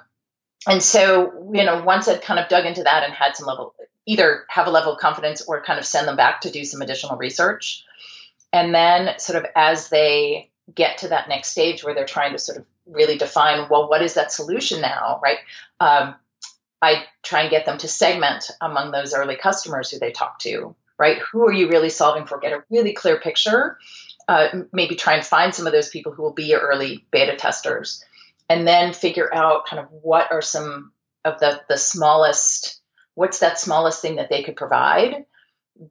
and 0.66 0.83
so 0.83 1.50
you 1.52 1.64
know 1.64 1.83
once 1.83 2.09
I'd 2.09 2.23
kind 2.23 2.40
of 2.40 2.49
dug 2.49 2.66
into 2.66 2.83
that 2.83 3.04
and 3.04 3.12
had 3.12 3.37
some 3.37 3.47
level 3.47 3.75
either 4.07 4.45
have 4.49 4.66
a 4.66 4.71
level 4.71 4.92
of 4.92 4.99
confidence 4.99 5.42
or 5.47 5.62
kind 5.62 5.78
of 5.78 5.87
send 5.87 6.09
them 6.09 6.16
back 6.16 6.40
to 6.40 6.50
do 6.50 6.64
some 6.64 6.83
additional 6.83 7.16
research, 7.16 7.85
and 8.52 8.75
then 8.75 9.19
sort 9.19 9.42
of 9.42 9.50
as 9.54 9.88
they 9.88 10.50
get 10.75 10.99
to 10.99 11.09
that 11.09 11.28
next 11.28 11.49
stage 11.49 11.83
where 11.83 11.95
they're 11.95 12.04
trying 12.04 12.33
to 12.33 12.38
sort 12.38 12.59
of 12.59 12.64
really 12.87 13.16
define 13.16 13.69
well 13.71 13.88
what 13.88 14.02
is 14.02 14.14
that 14.14 14.33
solution 14.33 14.81
now 14.81 15.21
right? 15.23 15.38
Um, 15.81 16.14
i 16.81 17.04
try 17.23 17.42
and 17.42 17.50
get 17.50 17.66
them 17.66 17.78
to 17.78 17.88
segment 17.88 18.50
among 18.61 18.90
those 18.90 19.14
early 19.14 19.37
customers 19.37 19.90
who 19.90 19.99
they 19.99 20.11
talk 20.11 20.38
to 20.40 20.75
right? 21.02 21.19
Who 21.33 21.45
are 21.47 21.52
you 21.52 21.69
really 21.69 21.88
solving 21.88 22.26
for? 22.26 22.38
Get 22.38 22.52
a 22.52 22.62
really 22.71 22.92
clear 22.92 23.19
picture 23.19 23.76
uh, 24.29 24.49
maybe 24.73 24.95
try 24.95 25.14
and 25.14 25.25
find 25.25 25.55
some 25.55 25.67
of 25.67 25.73
those 25.73 25.88
people 25.88 26.12
who 26.12 26.23
will 26.23 26.33
be 26.33 26.45
your 26.45 26.61
early 26.61 27.05
beta 27.11 27.37
testers. 27.37 28.05
And 28.49 28.67
then 28.67 28.93
figure 28.93 29.33
out 29.33 29.67
kind 29.67 29.81
of 29.81 29.87
what 29.91 30.31
are 30.31 30.43
some 30.43 30.93
of 31.25 31.41
the 31.41 31.62
the 31.69 31.79
smallest 31.79 32.81
what's 33.14 33.38
that 33.38 33.59
smallest 33.59 34.02
thing 34.02 34.17
that 34.17 34.29
they 34.31 34.43
could 34.43 34.57
provide 34.57 35.25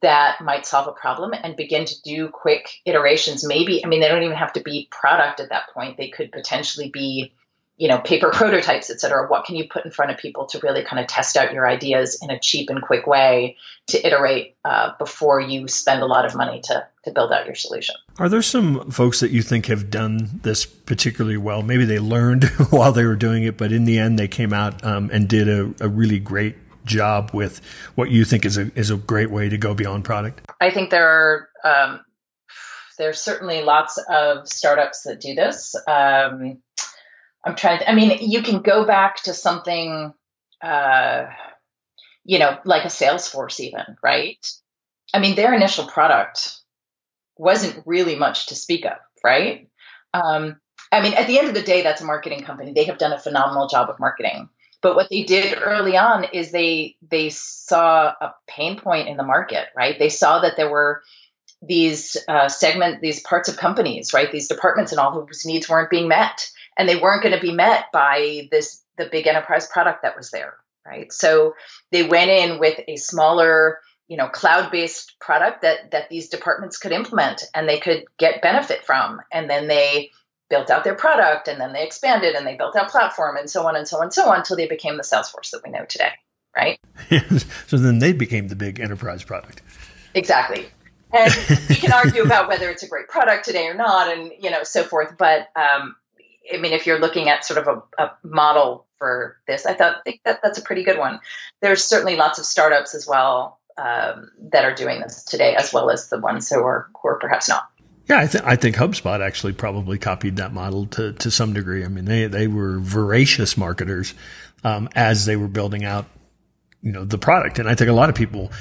that 0.02 0.42
might 0.42 0.66
solve 0.66 0.88
a 0.88 0.92
problem 0.92 1.34
and 1.34 1.56
begin 1.56 1.86
to 1.86 2.02
do 2.04 2.30
quick 2.30 2.70
iterations. 2.86 3.48
Maybe 3.48 3.84
i 3.84 3.88
mean 3.88 4.02
they 4.02 4.08
don't 4.08 4.24
even 4.24 4.38
have 4.38 4.54
to 4.54 4.62
be 4.62 4.88
product 4.92 5.40
at 5.40 5.50
that 5.50 5.70
point. 5.74 5.98
They 5.98 6.10
could 6.10 6.32
potentially 6.32 6.90
be 6.90 7.34
you 7.82 7.88
know 7.88 7.98
paper 7.98 8.30
prototypes 8.34 8.92
et 8.92 9.02
cetera. 9.02 9.28
What 9.28 9.44
can 9.44 9.56
you 9.56 9.68
put 9.68 9.84
in 9.84 9.92
front 9.92 10.12
of 10.12 10.18
people 10.18 10.46
to 10.46 10.60
really 10.60 10.84
kind 10.84 11.00
of 11.02 11.08
test 11.08 11.36
out 11.36 11.52
your 11.52 11.68
ideas 11.68 12.20
in 12.22 12.30
a 12.30 12.40
cheap 12.40 12.70
and 12.70 12.80
quick 12.80 13.08
way 13.08 13.58
to 13.88 14.06
iterate 14.06 14.56
uh, 14.64 14.92
before 15.00 15.42
you 15.42 15.68
spend 15.68 16.04
a 16.04 16.06
lot 16.06 16.26
of 16.26 16.36
money 16.36 16.62
to 16.66 16.88
to 17.06 17.12
build 17.12 17.32
out 17.32 17.48
your 17.48 17.56
solution? 17.56 17.96
Are 18.20 18.30
there 18.30 18.44
some 18.44 18.92
folks 18.92 19.20
that 19.22 19.32
you 19.32 19.42
think 19.42 19.66
have 19.66 19.90
done 19.90 20.42
this 20.44 20.64
particularly 20.64 21.38
well? 21.38 21.64
Maybe 21.64 21.86
they 21.86 21.98
learned 21.98 22.44
while 22.70 22.92
they 22.92 23.04
were 23.04 23.16
doing 23.16 23.44
it 23.44 23.58
but 23.58 23.72
in 23.72 23.86
the 23.86 23.98
end 23.98 24.20
they 24.20 24.28
came 24.28 24.54
out 24.54 24.86
um, 24.86 25.10
and 25.12 25.28
did 25.28 25.50
a, 25.50 25.74
a 25.80 25.90
really 25.90 26.20
great 26.20 26.56
job 26.86 27.32
with 27.34 27.62
what 27.96 28.12
you 28.12 28.26
think 28.26 28.46
is 28.46 28.58
a 28.58 28.72
is 28.76 28.92
a 28.92 28.98
great 28.98 29.32
way 29.32 29.50
to 29.50 29.58
go 29.58 29.74
beyond 29.74 30.06
product? 30.06 30.42
I 30.62 30.70
think 30.70 30.92
there 30.92 31.10
are 31.10 31.50
um, 31.64 32.02
there's 33.00 33.20
certainly 33.20 33.64
lots 33.64 33.98
of 34.10 34.48
startups 34.48 35.02
that 35.04 35.20
do 35.20 35.34
this. 35.34 35.76
Um, 35.88 36.62
I'm 37.44 37.56
trying 37.56 37.80
to, 37.80 37.90
I 37.90 37.96
mean, 37.96 38.18
you 38.22 38.44
can 38.44 38.62
go 38.62 38.86
back 38.86 39.24
to 39.24 39.34
something, 39.34 40.14
uh, 40.62 41.26
you 42.24 42.40
know, 42.40 42.58
like 42.66 42.86
a 42.86 42.90
Salesforce, 42.90 43.60
even, 43.60 43.98
right? 44.04 44.46
I 45.14 45.20
mean, 45.20 45.36
their 45.36 45.54
initial 45.54 45.88
product 45.88 46.58
wasn't 47.38 47.84
really 47.86 48.16
much 48.16 48.48
to 48.48 48.56
speak 48.56 48.86
of, 48.86 48.98
right? 49.24 49.68
Um, 50.14 50.60
I 50.92 51.02
mean, 51.02 51.14
at 51.14 51.28
the 51.28 51.40
end 51.40 51.48
of 51.48 51.54
the 51.54 51.62
day, 51.64 51.82
that's 51.82 52.02
a 52.02 52.06
marketing 52.06 52.44
company. 52.44 52.74
They 52.74 52.84
have 52.86 52.98
done 52.98 53.14
a 53.14 53.20
phenomenal 53.20 53.68
job 53.68 53.90
of 53.90 54.00
marketing. 54.00 54.50
But 54.82 54.96
what 54.96 55.10
they 55.10 55.24
did 55.24 55.58
early 55.62 55.96
on 55.96 56.24
is 56.26 56.52
they 56.52 56.96
they 57.08 57.30
saw 57.30 58.14
a 58.20 58.34
pain 58.48 58.80
point 58.80 59.10
in 59.10 59.18
the 59.18 59.24
market, 59.24 59.68
right? 59.76 59.98
They 59.98 60.10
saw 60.10 60.40
that 60.40 60.58
there 60.58 60.72
were 60.72 61.04
these 61.62 62.18
uh, 62.28 62.50
segment, 62.50 63.02
these 63.02 63.22
parts 63.22 63.48
of 63.48 63.58
companies, 63.58 64.14
right? 64.14 64.32
These 64.32 64.48
departments 64.48 64.92
and 64.92 65.00
all 65.00 65.12
whose 65.12 65.46
needs 65.46 65.70
weren't 65.70 65.92
being 65.92 66.08
met 66.08 66.50
and 66.78 66.88
they 66.88 66.96
weren't 66.96 67.24
going 67.24 67.36
to 67.36 67.42
be 67.42 67.54
met 67.54 67.86
by 67.92 68.48
this 68.52 68.84
the 68.98 69.10
big 69.12 69.28
enterprise 69.28 69.68
product 69.68 70.04
that 70.04 70.16
was 70.18 70.32
there 70.32 70.56
right? 70.86 71.12
So 71.12 71.56
they 71.92 72.04
went 72.04 72.32
in 72.32 72.60
with 72.60 72.80
a 72.88 72.96
smaller 72.96 73.80
you 74.08 74.18
know 74.18 74.28
cloud-based 74.28 75.20
product 75.20 75.62
that 75.62 75.92
that 75.92 76.10
these 76.10 76.30
departments 76.30 76.78
could 76.78 76.92
implement 76.92 77.44
and 77.54 77.68
they 77.68 77.80
could 77.80 78.06
get 78.18 78.42
benefit 78.42 78.86
from. 78.86 79.22
And 79.32 79.50
then 79.50 79.68
they 79.68 80.12
built 80.50 80.70
out 80.70 80.84
their 80.84 80.96
product 80.96 81.48
and 81.48 81.62
then 81.62 81.72
they 81.72 81.84
expanded 81.84 82.36
and 82.36 82.46
they 82.46 82.56
built 82.56 82.76
out 82.76 82.90
platform 82.90 83.38
and 83.38 83.50
so 83.50 83.66
on 83.68 83.78
and 83.78 83.88
so 83.88 83.98
on 83.98 84.04
and 84.04 84.14
so 84.14 84.30
on 84.30 84.40
until 84.40 84.58
they 84.58 84.68
became 84.68 84.98
the 84.98 85.04
salesforce 85.04 85.52
that 85.52 85.62
we 85.64 85.72
know 85.72 85.86
today 85.86 86.12
right? 86.56 86.78
So 87.68 87.78
then 87.78 88.00
they 88.00 88.12
became 88.12 88.50
the 88.50 88.58
big 88.58 88.82
enterprise 88.82 89.24
product. 89.24 89.62
Exactly. 90.14 90.68
And 91.14 91.34
we 91.70 91.76
can 91.76 91.94
argue 91.94 92.22
about 92.24 92.50
whether 92.50 92.70
it's 92.70 92.84
a 92.84 92.88
great 92.90 93.08
product 93.08 93.46
today 93.46 93.68
or 93.68 93.74
not 93.74 94.12
and 94.12 94.34
you 94.38 94.52
know 94.52 94.64
so 94.64 94.84
forth 94.84 95.16
but 95.18 95.48
um, 95.56 95.96
I 96.54 96.58
mean, 96.58 96.74
if 96.74 96.86
you're 96.86 97.00
looking 97.00 97.30
at 97.30 97.46
sort 97.46 97.66
of 97.66 97.84
a, 97.98 98.04
a 98.04 98.12
model 98.24 98.88
for 98.98 99.38
this, 99.48 99.66
I 99.66 99.74
thought 99.74 100.04
think 100.04 100.22
that 100.26 100.40
that's 100.42 100.58
a 100.58 100.62
pretty 100.62 100.84
good 100.84 100.98
one. 100.98 101.20
There's 101.62 101.84
certainly 101.84 102.16
lots 102.16 102.40
of 102.40 102.46
startups 102.46 102.96
as 102.96 103.08
well 103.08 103.60
um, 103.78 104.32
that 104.52 104.66
are 104.66 104.74
doing 104.74 105.02
this 105.02 105.24
today, 105.24 105.56
as 105.56 105.74
well 105.74 105.90
as 105.90 106.10
the 106.10 106.20
ones 106.20 106.50
who 106.50 106.60
are 106.60 106.90
who 107.02 107.10
are 107.10 107.20
perhaps 107.20 107.48
not. 107.48 107.68
Yeah, 108.10 108.20
I, 108.20 108.28
th- 108.28 108.44
I 108.44 108.56
think 108.56 108.76
HubSpot 108.76 109.26
actually 109.26 109.54
probably 109.54 109.98
copied 109.98 110.36
that 110.38 110.54
model 110.54 110.86
to, 110.88 111.14
to 111.14 111.32
some 111.32 111.54
degree. 111.54 111.86
I 111.86 111.88
mean, 111.88 112.06
they, 112.06 112.28
they 112.28 112.48
were 112.48 112.80
voracious 112.80 113.56
marketers 113.56 114.14
um, 114.64 114.90
as 114.96 115.26
they 115.26 115.38
were 115.38 115.48
building 115.48 115.86
out, 115.86 116.08
you 116.82 116.92
know, 116.92 117.06
the 117.06 117.18
product. 117.18 117.60
And 117.60 117.70
I 117.70 117.76
think 117.76 117.90
a 117.90 117.94
lot 117.94 118.10
of 118.10 118.16
people, 118.16 118.52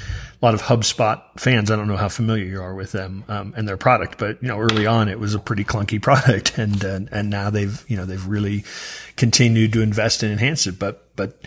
a 0.41 0.45
lot 0.45 0.53
of 0.53 0.61
HubSpot 0.61 1.21
fans, 1.39 1.71
I 1.71 1.75
don't 1.75 1.87
know 1.87 1.97
how 1.97 2.09
familiar 2.09 2.45
you 2.45 2.61
are 2.61 2.75
with 2.75 2.91
them 2.91 3.23
um, 3.27 3.53
and 3.57 3.67
their 3.67 3.77
product, 3.77 4.17
but 4.17 4.41
you 4.41 4.47
know, 4.47 4.59
early 4.59 4.85
on 4.85 5.09
it 5.09 5.19
was 5.19 5.33
a 5.33 5.39
pretty 5.39 5.63
clunky 5.63 6.01
product, 6.01 6.57
and 6.57 6.83
uh, 6.83 6.99
and 7.11 7.29
now 7.29 7.49
they've 7.49 7.83
you 7.87 7.97
know 7.97 8.05
they've 8.05 8.25
really 8.25 8.63
continued 9.15 9.73
to 9.73 9.81
invest 9.81 10.23
and 10.23 10.31
enhance 10.31 10.67
it. 10.67 10.77
But 10.77 11.15
but 11.15 11.41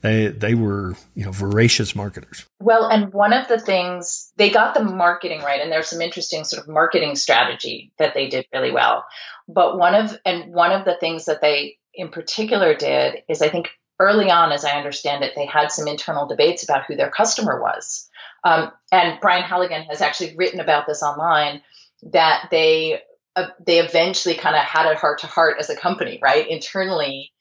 they 0.00 0.28
they 0.28 0.54
were 0.54 0.96
you 1.14 1.24
know 1.24 1.32
voracious 1.32 1.96
marketers. 1.96 2.46
Well, 2.60 2.86
and 2.88 3.12
one 3.12 3.32
of 3.32 3.48
the 3.48 3.58
things 3.58 4.32
they 4.36 4.50
got 4.50 4.74
the 4.74 4.84
marketing 4.84 5.40
right, 5.40 5.60
and 5.60 5.72
there's 5.72 5.88
some 5.88 6.02
interesting 6.02 6.44
sort 6.44 6.62
of 6.62 6.68
marketing 6.68 7.16
strategy 7.16 7.92
that 7.98 8.14
they 8.14 8.28
did 8.28 8.46
really 8.52 8.70
well. 8.70 9.04
But 9.48 9.78
one 9.78 9.94
of 9.94 10.16
and 10.24 10.52
one 10.52 10.72
of 10.72 10.84
the 10.84 10.96
things 10.96 11.24
that 11.24 11.40
they 11.40 11.78
in 11.94 12.10
particular 12.10 12.74
did 12.74 13.22
is 13.28 13.42
I 13.42 13.48
think 13.48 13.70
early 13.98 14.30
on, 14.30 14.52
as 14.52 14.64
I 14.64 14.76
understand 14.76 15.24
it, 15.24 15.32
they 15.34 15.46
had 15.46 15.70
some 15.70 15.88
internal 15.88 16.26
debates 16.26 16.62
about 16.62 16.84
who 16.86 16.96
their 16.96 17.10
customer 17.10 17.60
was. 17.60 18.08
Um, 18.44 18.70
and 18.92 19.18
Brian 19.20 19.42
Halligan 19.42 19.82
has 19.84 20.00
actually 20.00 20.36
written 20.36 20.60
about 20.60 20.86
this 20.86 21.02
online 21.02 21.62
that 22.02 22.48
they 22.50 23.00
uh, 23.36 23.48
they 23.64 23.78
eventually 23.78 24.34
kind 24.34 24.56
of 24.56 24.62
had 24.62 24.90
a 24.90 24.96
heart 24.96 25.20
to 25.20 25.26
heart 25.26 25.56
as 25.60 25.70
a 25.70 25.76
company, 25.76 26.18
right? 26.22 26.48
Internally, 26.48 27.32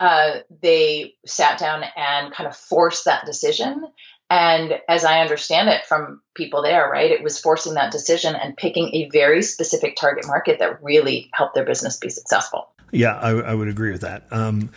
uh, 0.00 0.38
they 0.62 1.14
sat 1.24 1.58
down 1.58 1.84
and 1.96 2.32
kind 2.32 2.48
of 2.48 2.56
forced 2.56 3.04
that 3.04 3.24
decision. 3.26 3.86
And 4.28 4.80
as 4.88 5.04
I 5.04 5.20
understand 5.20 5.68
it 5.68 5.84
from 5.86 6.20
people 6.34 6.62
there, 6.62 6.90
right, 6.90 7.10
it 7.10 7.22
was 7.22 7.38
forcing 7.38 7.74
that 7.74 7.92
decision 7.92 8.34
and 8.34 8.56
picking 8.56 8.92
a 8.94 9.08
very 9.10 9.42
specific 9.42 9.94
target 9.96 10.26
market 10.26 10.58
that 10.58 10.82
really 10.82 11.30
helped 11.32 11.54
their 11.54 11.64
business 11.64 11.96
be 11.96 12.10
successful. 12.10 12.68
Yeah, 12.90 13.16
I, 13.16 13.30
I 13.30 13.54
would 13.54 13.68
agree 13.68 13.92
with 13.92 14.00
that. 14.00 14.26
Um, 14.32 14.70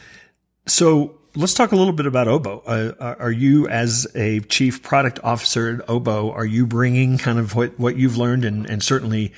so 0.67 1.18
let's 1.39 1.53
talk 1.53 1.71
a 1.71 1.75
little 1.75 1.93
bit 1.93 2.05
about 2.05 2.27
Obo. 2.27 2.59
Uh, 2.59 3.15
are 3.17 3.31
you, 3.31 3.67
as 3.67 4.05
a 4.13 4.41
chief 4.41 4.83
product 4.83 5.19
officer 5.23 5.75
at 5.75 5.89
Obo, 5.89 6.31
are 6.31 6.45
you 6.45 6.67
bringing 6.67 7.17
kind 7.17 7.39
of 7.39 7.55
what, 7.55 7.79
what 7.79 7.95
you've 7.95 8.17
learned 8.17 8.43
and, 8.43 8.69
and 8.69 8.83
certainly 8.83 9.33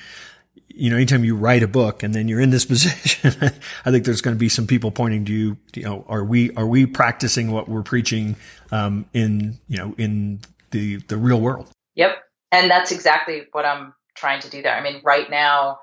you 0.73 0.89
know, 0.89 0.95
anytime 0.95 1.25
you 1.25 1.35
write 1.35 1.63
a 1.63 1.67
book 1.67 2.01
and 2.01 2.15
then 2.15 2.29
you're 2.29 2.39
in 2.39 2.49
this 2.49 2.65
position, 2.65 3.51
I 3.85 3.91
think 3.91 4.05
there's 4.05 4.21
going 4.21 4.35
to 4.35 4.39
be 4.39 4.49
some 4.49 4.67
people 4.67 4.89
pointing 4.89 5.25
to 5.25 5.33
you. 5.33 5.57
You 5.75 5.83
know, 5.83 6.05
are 6.07 6.23
we 6.23 6.51
are 6.55 6.65
we 6.65 6.85
practicing 6.85 7.51
what 7.51 7.67
we're 7.67 7.83
preaching 7.83 8.37
um, 8.71 9.05
in 9.13 9.59
you 9.67 9.77
know 9.77 9.93
in 9.97 10.39
the 10.71 10.97
the 11.07 11.17
real 11.17 11.41
world? 11.41 11.69
Yep, 11.95 12.15
and 12.53 12.71
that's 12.71 12.91
exactly 12.91 13.43
what 13.51 13.65
I'm 13.65 13.93
trying 14.15 14.39
to 14.41 14.49
do 14.49 14.61
there. 14.61 14.73
I 14.73 14.81
mean, 14.81 15.01
right 15.03 15.29
now, 15.29 15.79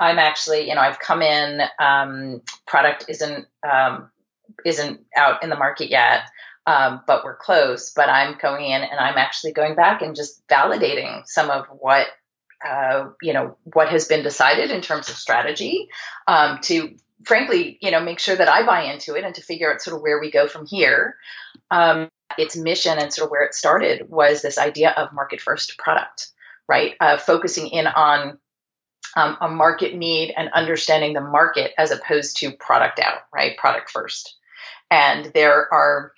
I'm 0.00 0.18
actually 0.18 0.68
you 0.68 0.74
know 0.74 0.80
I've 0.80 0.98
come 0.98 1.20
in. 1.20 1.60
Um, 1.78 2.40
product 2.66 3.04
isn't 3.08 3.46
um, 3.70 4.10
isn't 4.64 5.00
out 5.16 5.42
in 5.42 5.50
the 5.50 5.56
market 5.56 5.90
yet. 5.90 6.22
Um, 6.66 7.00
but 7.06 7.24
we're 7.24 7.36
close. 7.36 7.90
But 7.90 8.08
I'm 8.08 8.36
going 8.40 8.66
in 8.66 8.82
and 8.82 9.00
I'm 9.00 9.16
actually 9.16 9.52
going 9.52 9.74
back 9.74 10.02
and 10.02 10.14
just 10.14 10.46
validating 10.46 11.26
some 11.26 11.50
of 11.50 11.66
what 11.68 12.06
uh, 12.66 13.08
you 13.22 13.32
know 13.32 13.56
what 13.64 13.88
has 13.88 14.06
been 14.06 14.22
decided 14.22 14.70
in 14.70 14.82
terms 14.82 15.08
of 15.08 15.16
strategy 15.16 15.88
um, 16.26 16.58
to 16.62 16.94
frankly 17.24 17.78
you 17.80 17.90
know 17.90 18.00
make 18.00 18.18
sure 18.18 18.36
that 18.36 18.48
i 18.48 18.64
buy 18.64 18.82
into 18.82 19.14
it 19.14 19.24
and 19.24 19.34
to 19.34 19.42
figure 19.42 19.72
out 19.72 19.80
sort 19.80 19.96
of 19.96 20.02
where 20.02 20.20
we 20.20 20.30
go 20.30 20.46
from 20.46 20.66
here 20.66 21.16
um, 21.70 22.08
its 22.38 22.56
mission 22.56 22.98
and 22.98 23.12
sort 23.12 23.26
of 23.26 23.30
where 23.30 23.44
it 23.44 23.54
started 23.54 24.08
was 24.08 24.42
this 24.42 24.58
idea 24.58 24.90
of 24.90 25.12
market 25.12 25.40
first 25.40 25.78
product 25.78 26.28
right 26.68 26.94
uh, 27.00 27.16
focusing 27.16 27.68
in 27.68 27.86
on 27.86 28.38
um, 29.16 29.36
a 29.40 29.48
market 29.48 29.94
need 29.94 30.32
and 30.36 30.50
understanding 30.52 31.14
the 31.14 31.20
market 31.20 31.72
as 31.78 31.90
opposed 31.90 32.36
to 32.38 32.52
product 32.52 32.98
out 32.98 33.20
right 33.32 33.56
product 33.56 33.90
first 33.90 34.36
and 34.90 35.26
there 35.34 35.72
are 35.72 36.12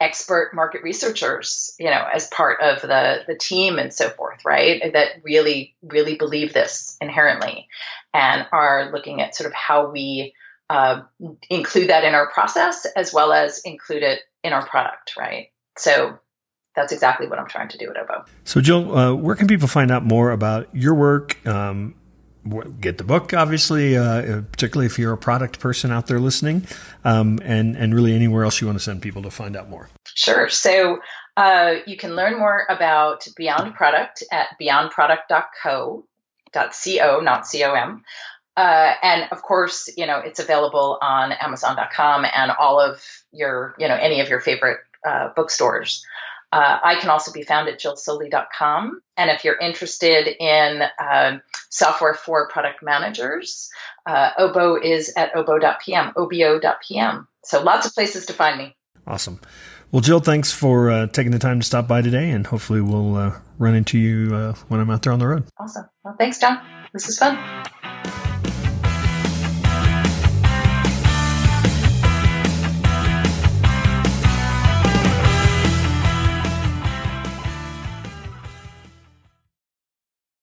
expert 0.00 0.52
market 0.54 0.82
researchers, 0.82 1.74
you 1.78 1.86
know, 1.86 2.04
as 2.12 2.28
part 2.28 2.60
of 2.60 2.82
the 2.82 3.24
the 3.26 3.36
team 3.36 3.78
and 3.78 3.92
so 3.92 4.08
forth, 4.10 4.44
right? 4.44 4.92
That 4.92 5.22
really 5.24 5.74
really 5.82 6.16
believe 6.16 6.52
this 6.52 6.96
inherently, 7.00 7.68
and 8.14 8.46
are 8.52 8.90
looking 8.92 9.20
at 9.20 9.34
sort 9.34 9.48
of 9.48 9.54
how 9.54 9.90
we 9.90 10.34
uh, 10.70 11.02
include 11.50 11.88
that 11.90 12.04
in 12.04 12.14
our 12.14 12.30
process 12.30 12.86
as 12.96 13.12
well 13.12 13.32
as 13.32 13.60
include 13.60 14.02
it 14.02 14.20
in 14.44 14.52
our 14.52 14.66
product, 14.66 15.16
right? 15.16 15.48
So 15.76 16.18
that's 16.76 16.92
exactly 16.92 17.26
what 17.26 17.38
I'm 17.38 17.48
trying 17.48 17.68
to 17.68 17.78
do 17.78 17.90
at 17.90 17.96
Obo. 17.96 18.24
So, 18.44 18.60
Jill, 18.60 18.96
uh, 18.96 19.14
where 19.14 19.34
can 19.34 19.48
people 19.48 19.66
find 19.66 19.90
out 19.90 20.04
more 20.04 20.30
about 20.30 20.68
your 20.72 20.94
work 20.94 21.44
um, 21.46 21.94
get 22.80 22.98
the 22.98 23.04
book, 23.04 23.32
obviously, 23.34 23.96
uh, 23.96 24.42
particularly 24.52 24.86
if 24.86 24.98
you're 24.98 25.12
a 25.12 25.18
product 25.18 25.58
person 25.60 25.90
out 25.90 26.06
there 26.06 26.20
listening, 26.20 26.66
um, 27.04 27.38
and 27.42 27.76
and 27.76 27.94
really 27.94 28.14
anywhere 28.14 28.44
else 28.44 28.60
you 28.60 28.66
want 28.66 28.78
to 28.78 28.84
send 28.84 29.02
people 29.02 29.22
to 29.22 29.30
find 29.30 29.56
out 29.56 29.68
more. 29.68 29.88
Sure. 30.14 30.48
So 30.48 30.98
uh, 31.36 31.76
you 31.86 31.96
can 31.96 32.16
learn 32.16 32.38
more 32.38 32.66
about 32.68 33.26
Beyond 33.36 33.74
Product 33.74 34.22
at 34.32 34.48
beyondproduct.co, 34.60 36.04
.co, 36.52 37.20
not 37.20 37.46
com. 37.52 38.02
Uh, 38.56 38.94
and 39.02 39.28
of 39.30 39.42
course, 39.42 39.88
you 39.96 40.06
know 40.06 40.18
it's 40.18 40.40
available 40.40 40.98
on 41.00 41.32
Amazon.com 41.32 42.24
and 42.24 42.50
all 42.50 42.80
of 42.80 43.00
your, 43.32 43.74
you 43.78 43.86
know, 43.86 43.94
any 43.94 44.20
of 44.20 44.28
your 44.28 44.40
favorite 44.40 44.78
uh, 45.06 45.28
bookstores. 45.36 46.04
Uh, 46.50 46.78
I 46.82 46.94
can 46.96 47.10
also 47.10 47.32
be 47.32 47.42
found 47.42 47.68
at 47.68 47.78
jillsoley.com. 47.78 49.00
And 49.16 49.30
if 49.30 49.44
you're 49.44 49.58
interested 49.58 50.28
in 50.28 50.82
um, 50.98 51.42
software 51.70 52.14
for 52.14 52.48
product 52.48 52.82
managers, 52.82 53.68
uh, 54.06 54.30
Obo 54.38 54.76
is 54.80 55.12
at 55.16 55.36
obo.pm, 55.36 56.12
obo.pm. 56.16 57.28
So 57.44 57.62
lots 57.62 57.86
of 57.86 57.94
places 57.94 58.26
to 58.26 58.32
find 58.32 58.58
me. 58.58 58.76
Awesome. 59.06 59.40
Well, 59.90 60.02
Jill, 60.02 60.20
thanks 60.20 60.52
for 60.52 60.90
uh, 60.90 61.06
taking 61.06 61.32
the 61.32 61.38
time 61.38 61.60
to 61.60 61.66
stop 61.66 61.88
by 61.88 62.02
today, 62.02 62.30
and 62.30 62.46
hopefully 62.46 62.82
we'll 62.82 63.16
uh, 63.16 63.38
run 63.58 63.74
into 63.74 63.98
you 63.98 64.34
uh, 64.34 64.52
when 64.68 64.80
I'm 64.80 64.90
out 64.90 65.02
there 65.02 65.14
on 65.14 65.18
the 65.18 65.26
road. 65.26 65.44
Awesome. 65.58 65.88
Well, 66.04 66.14
thanks, 66.18 66.38
John. 66.38 66.60
This 66.92 67.08
is 67.08 67.18
fun. 67.18 67.38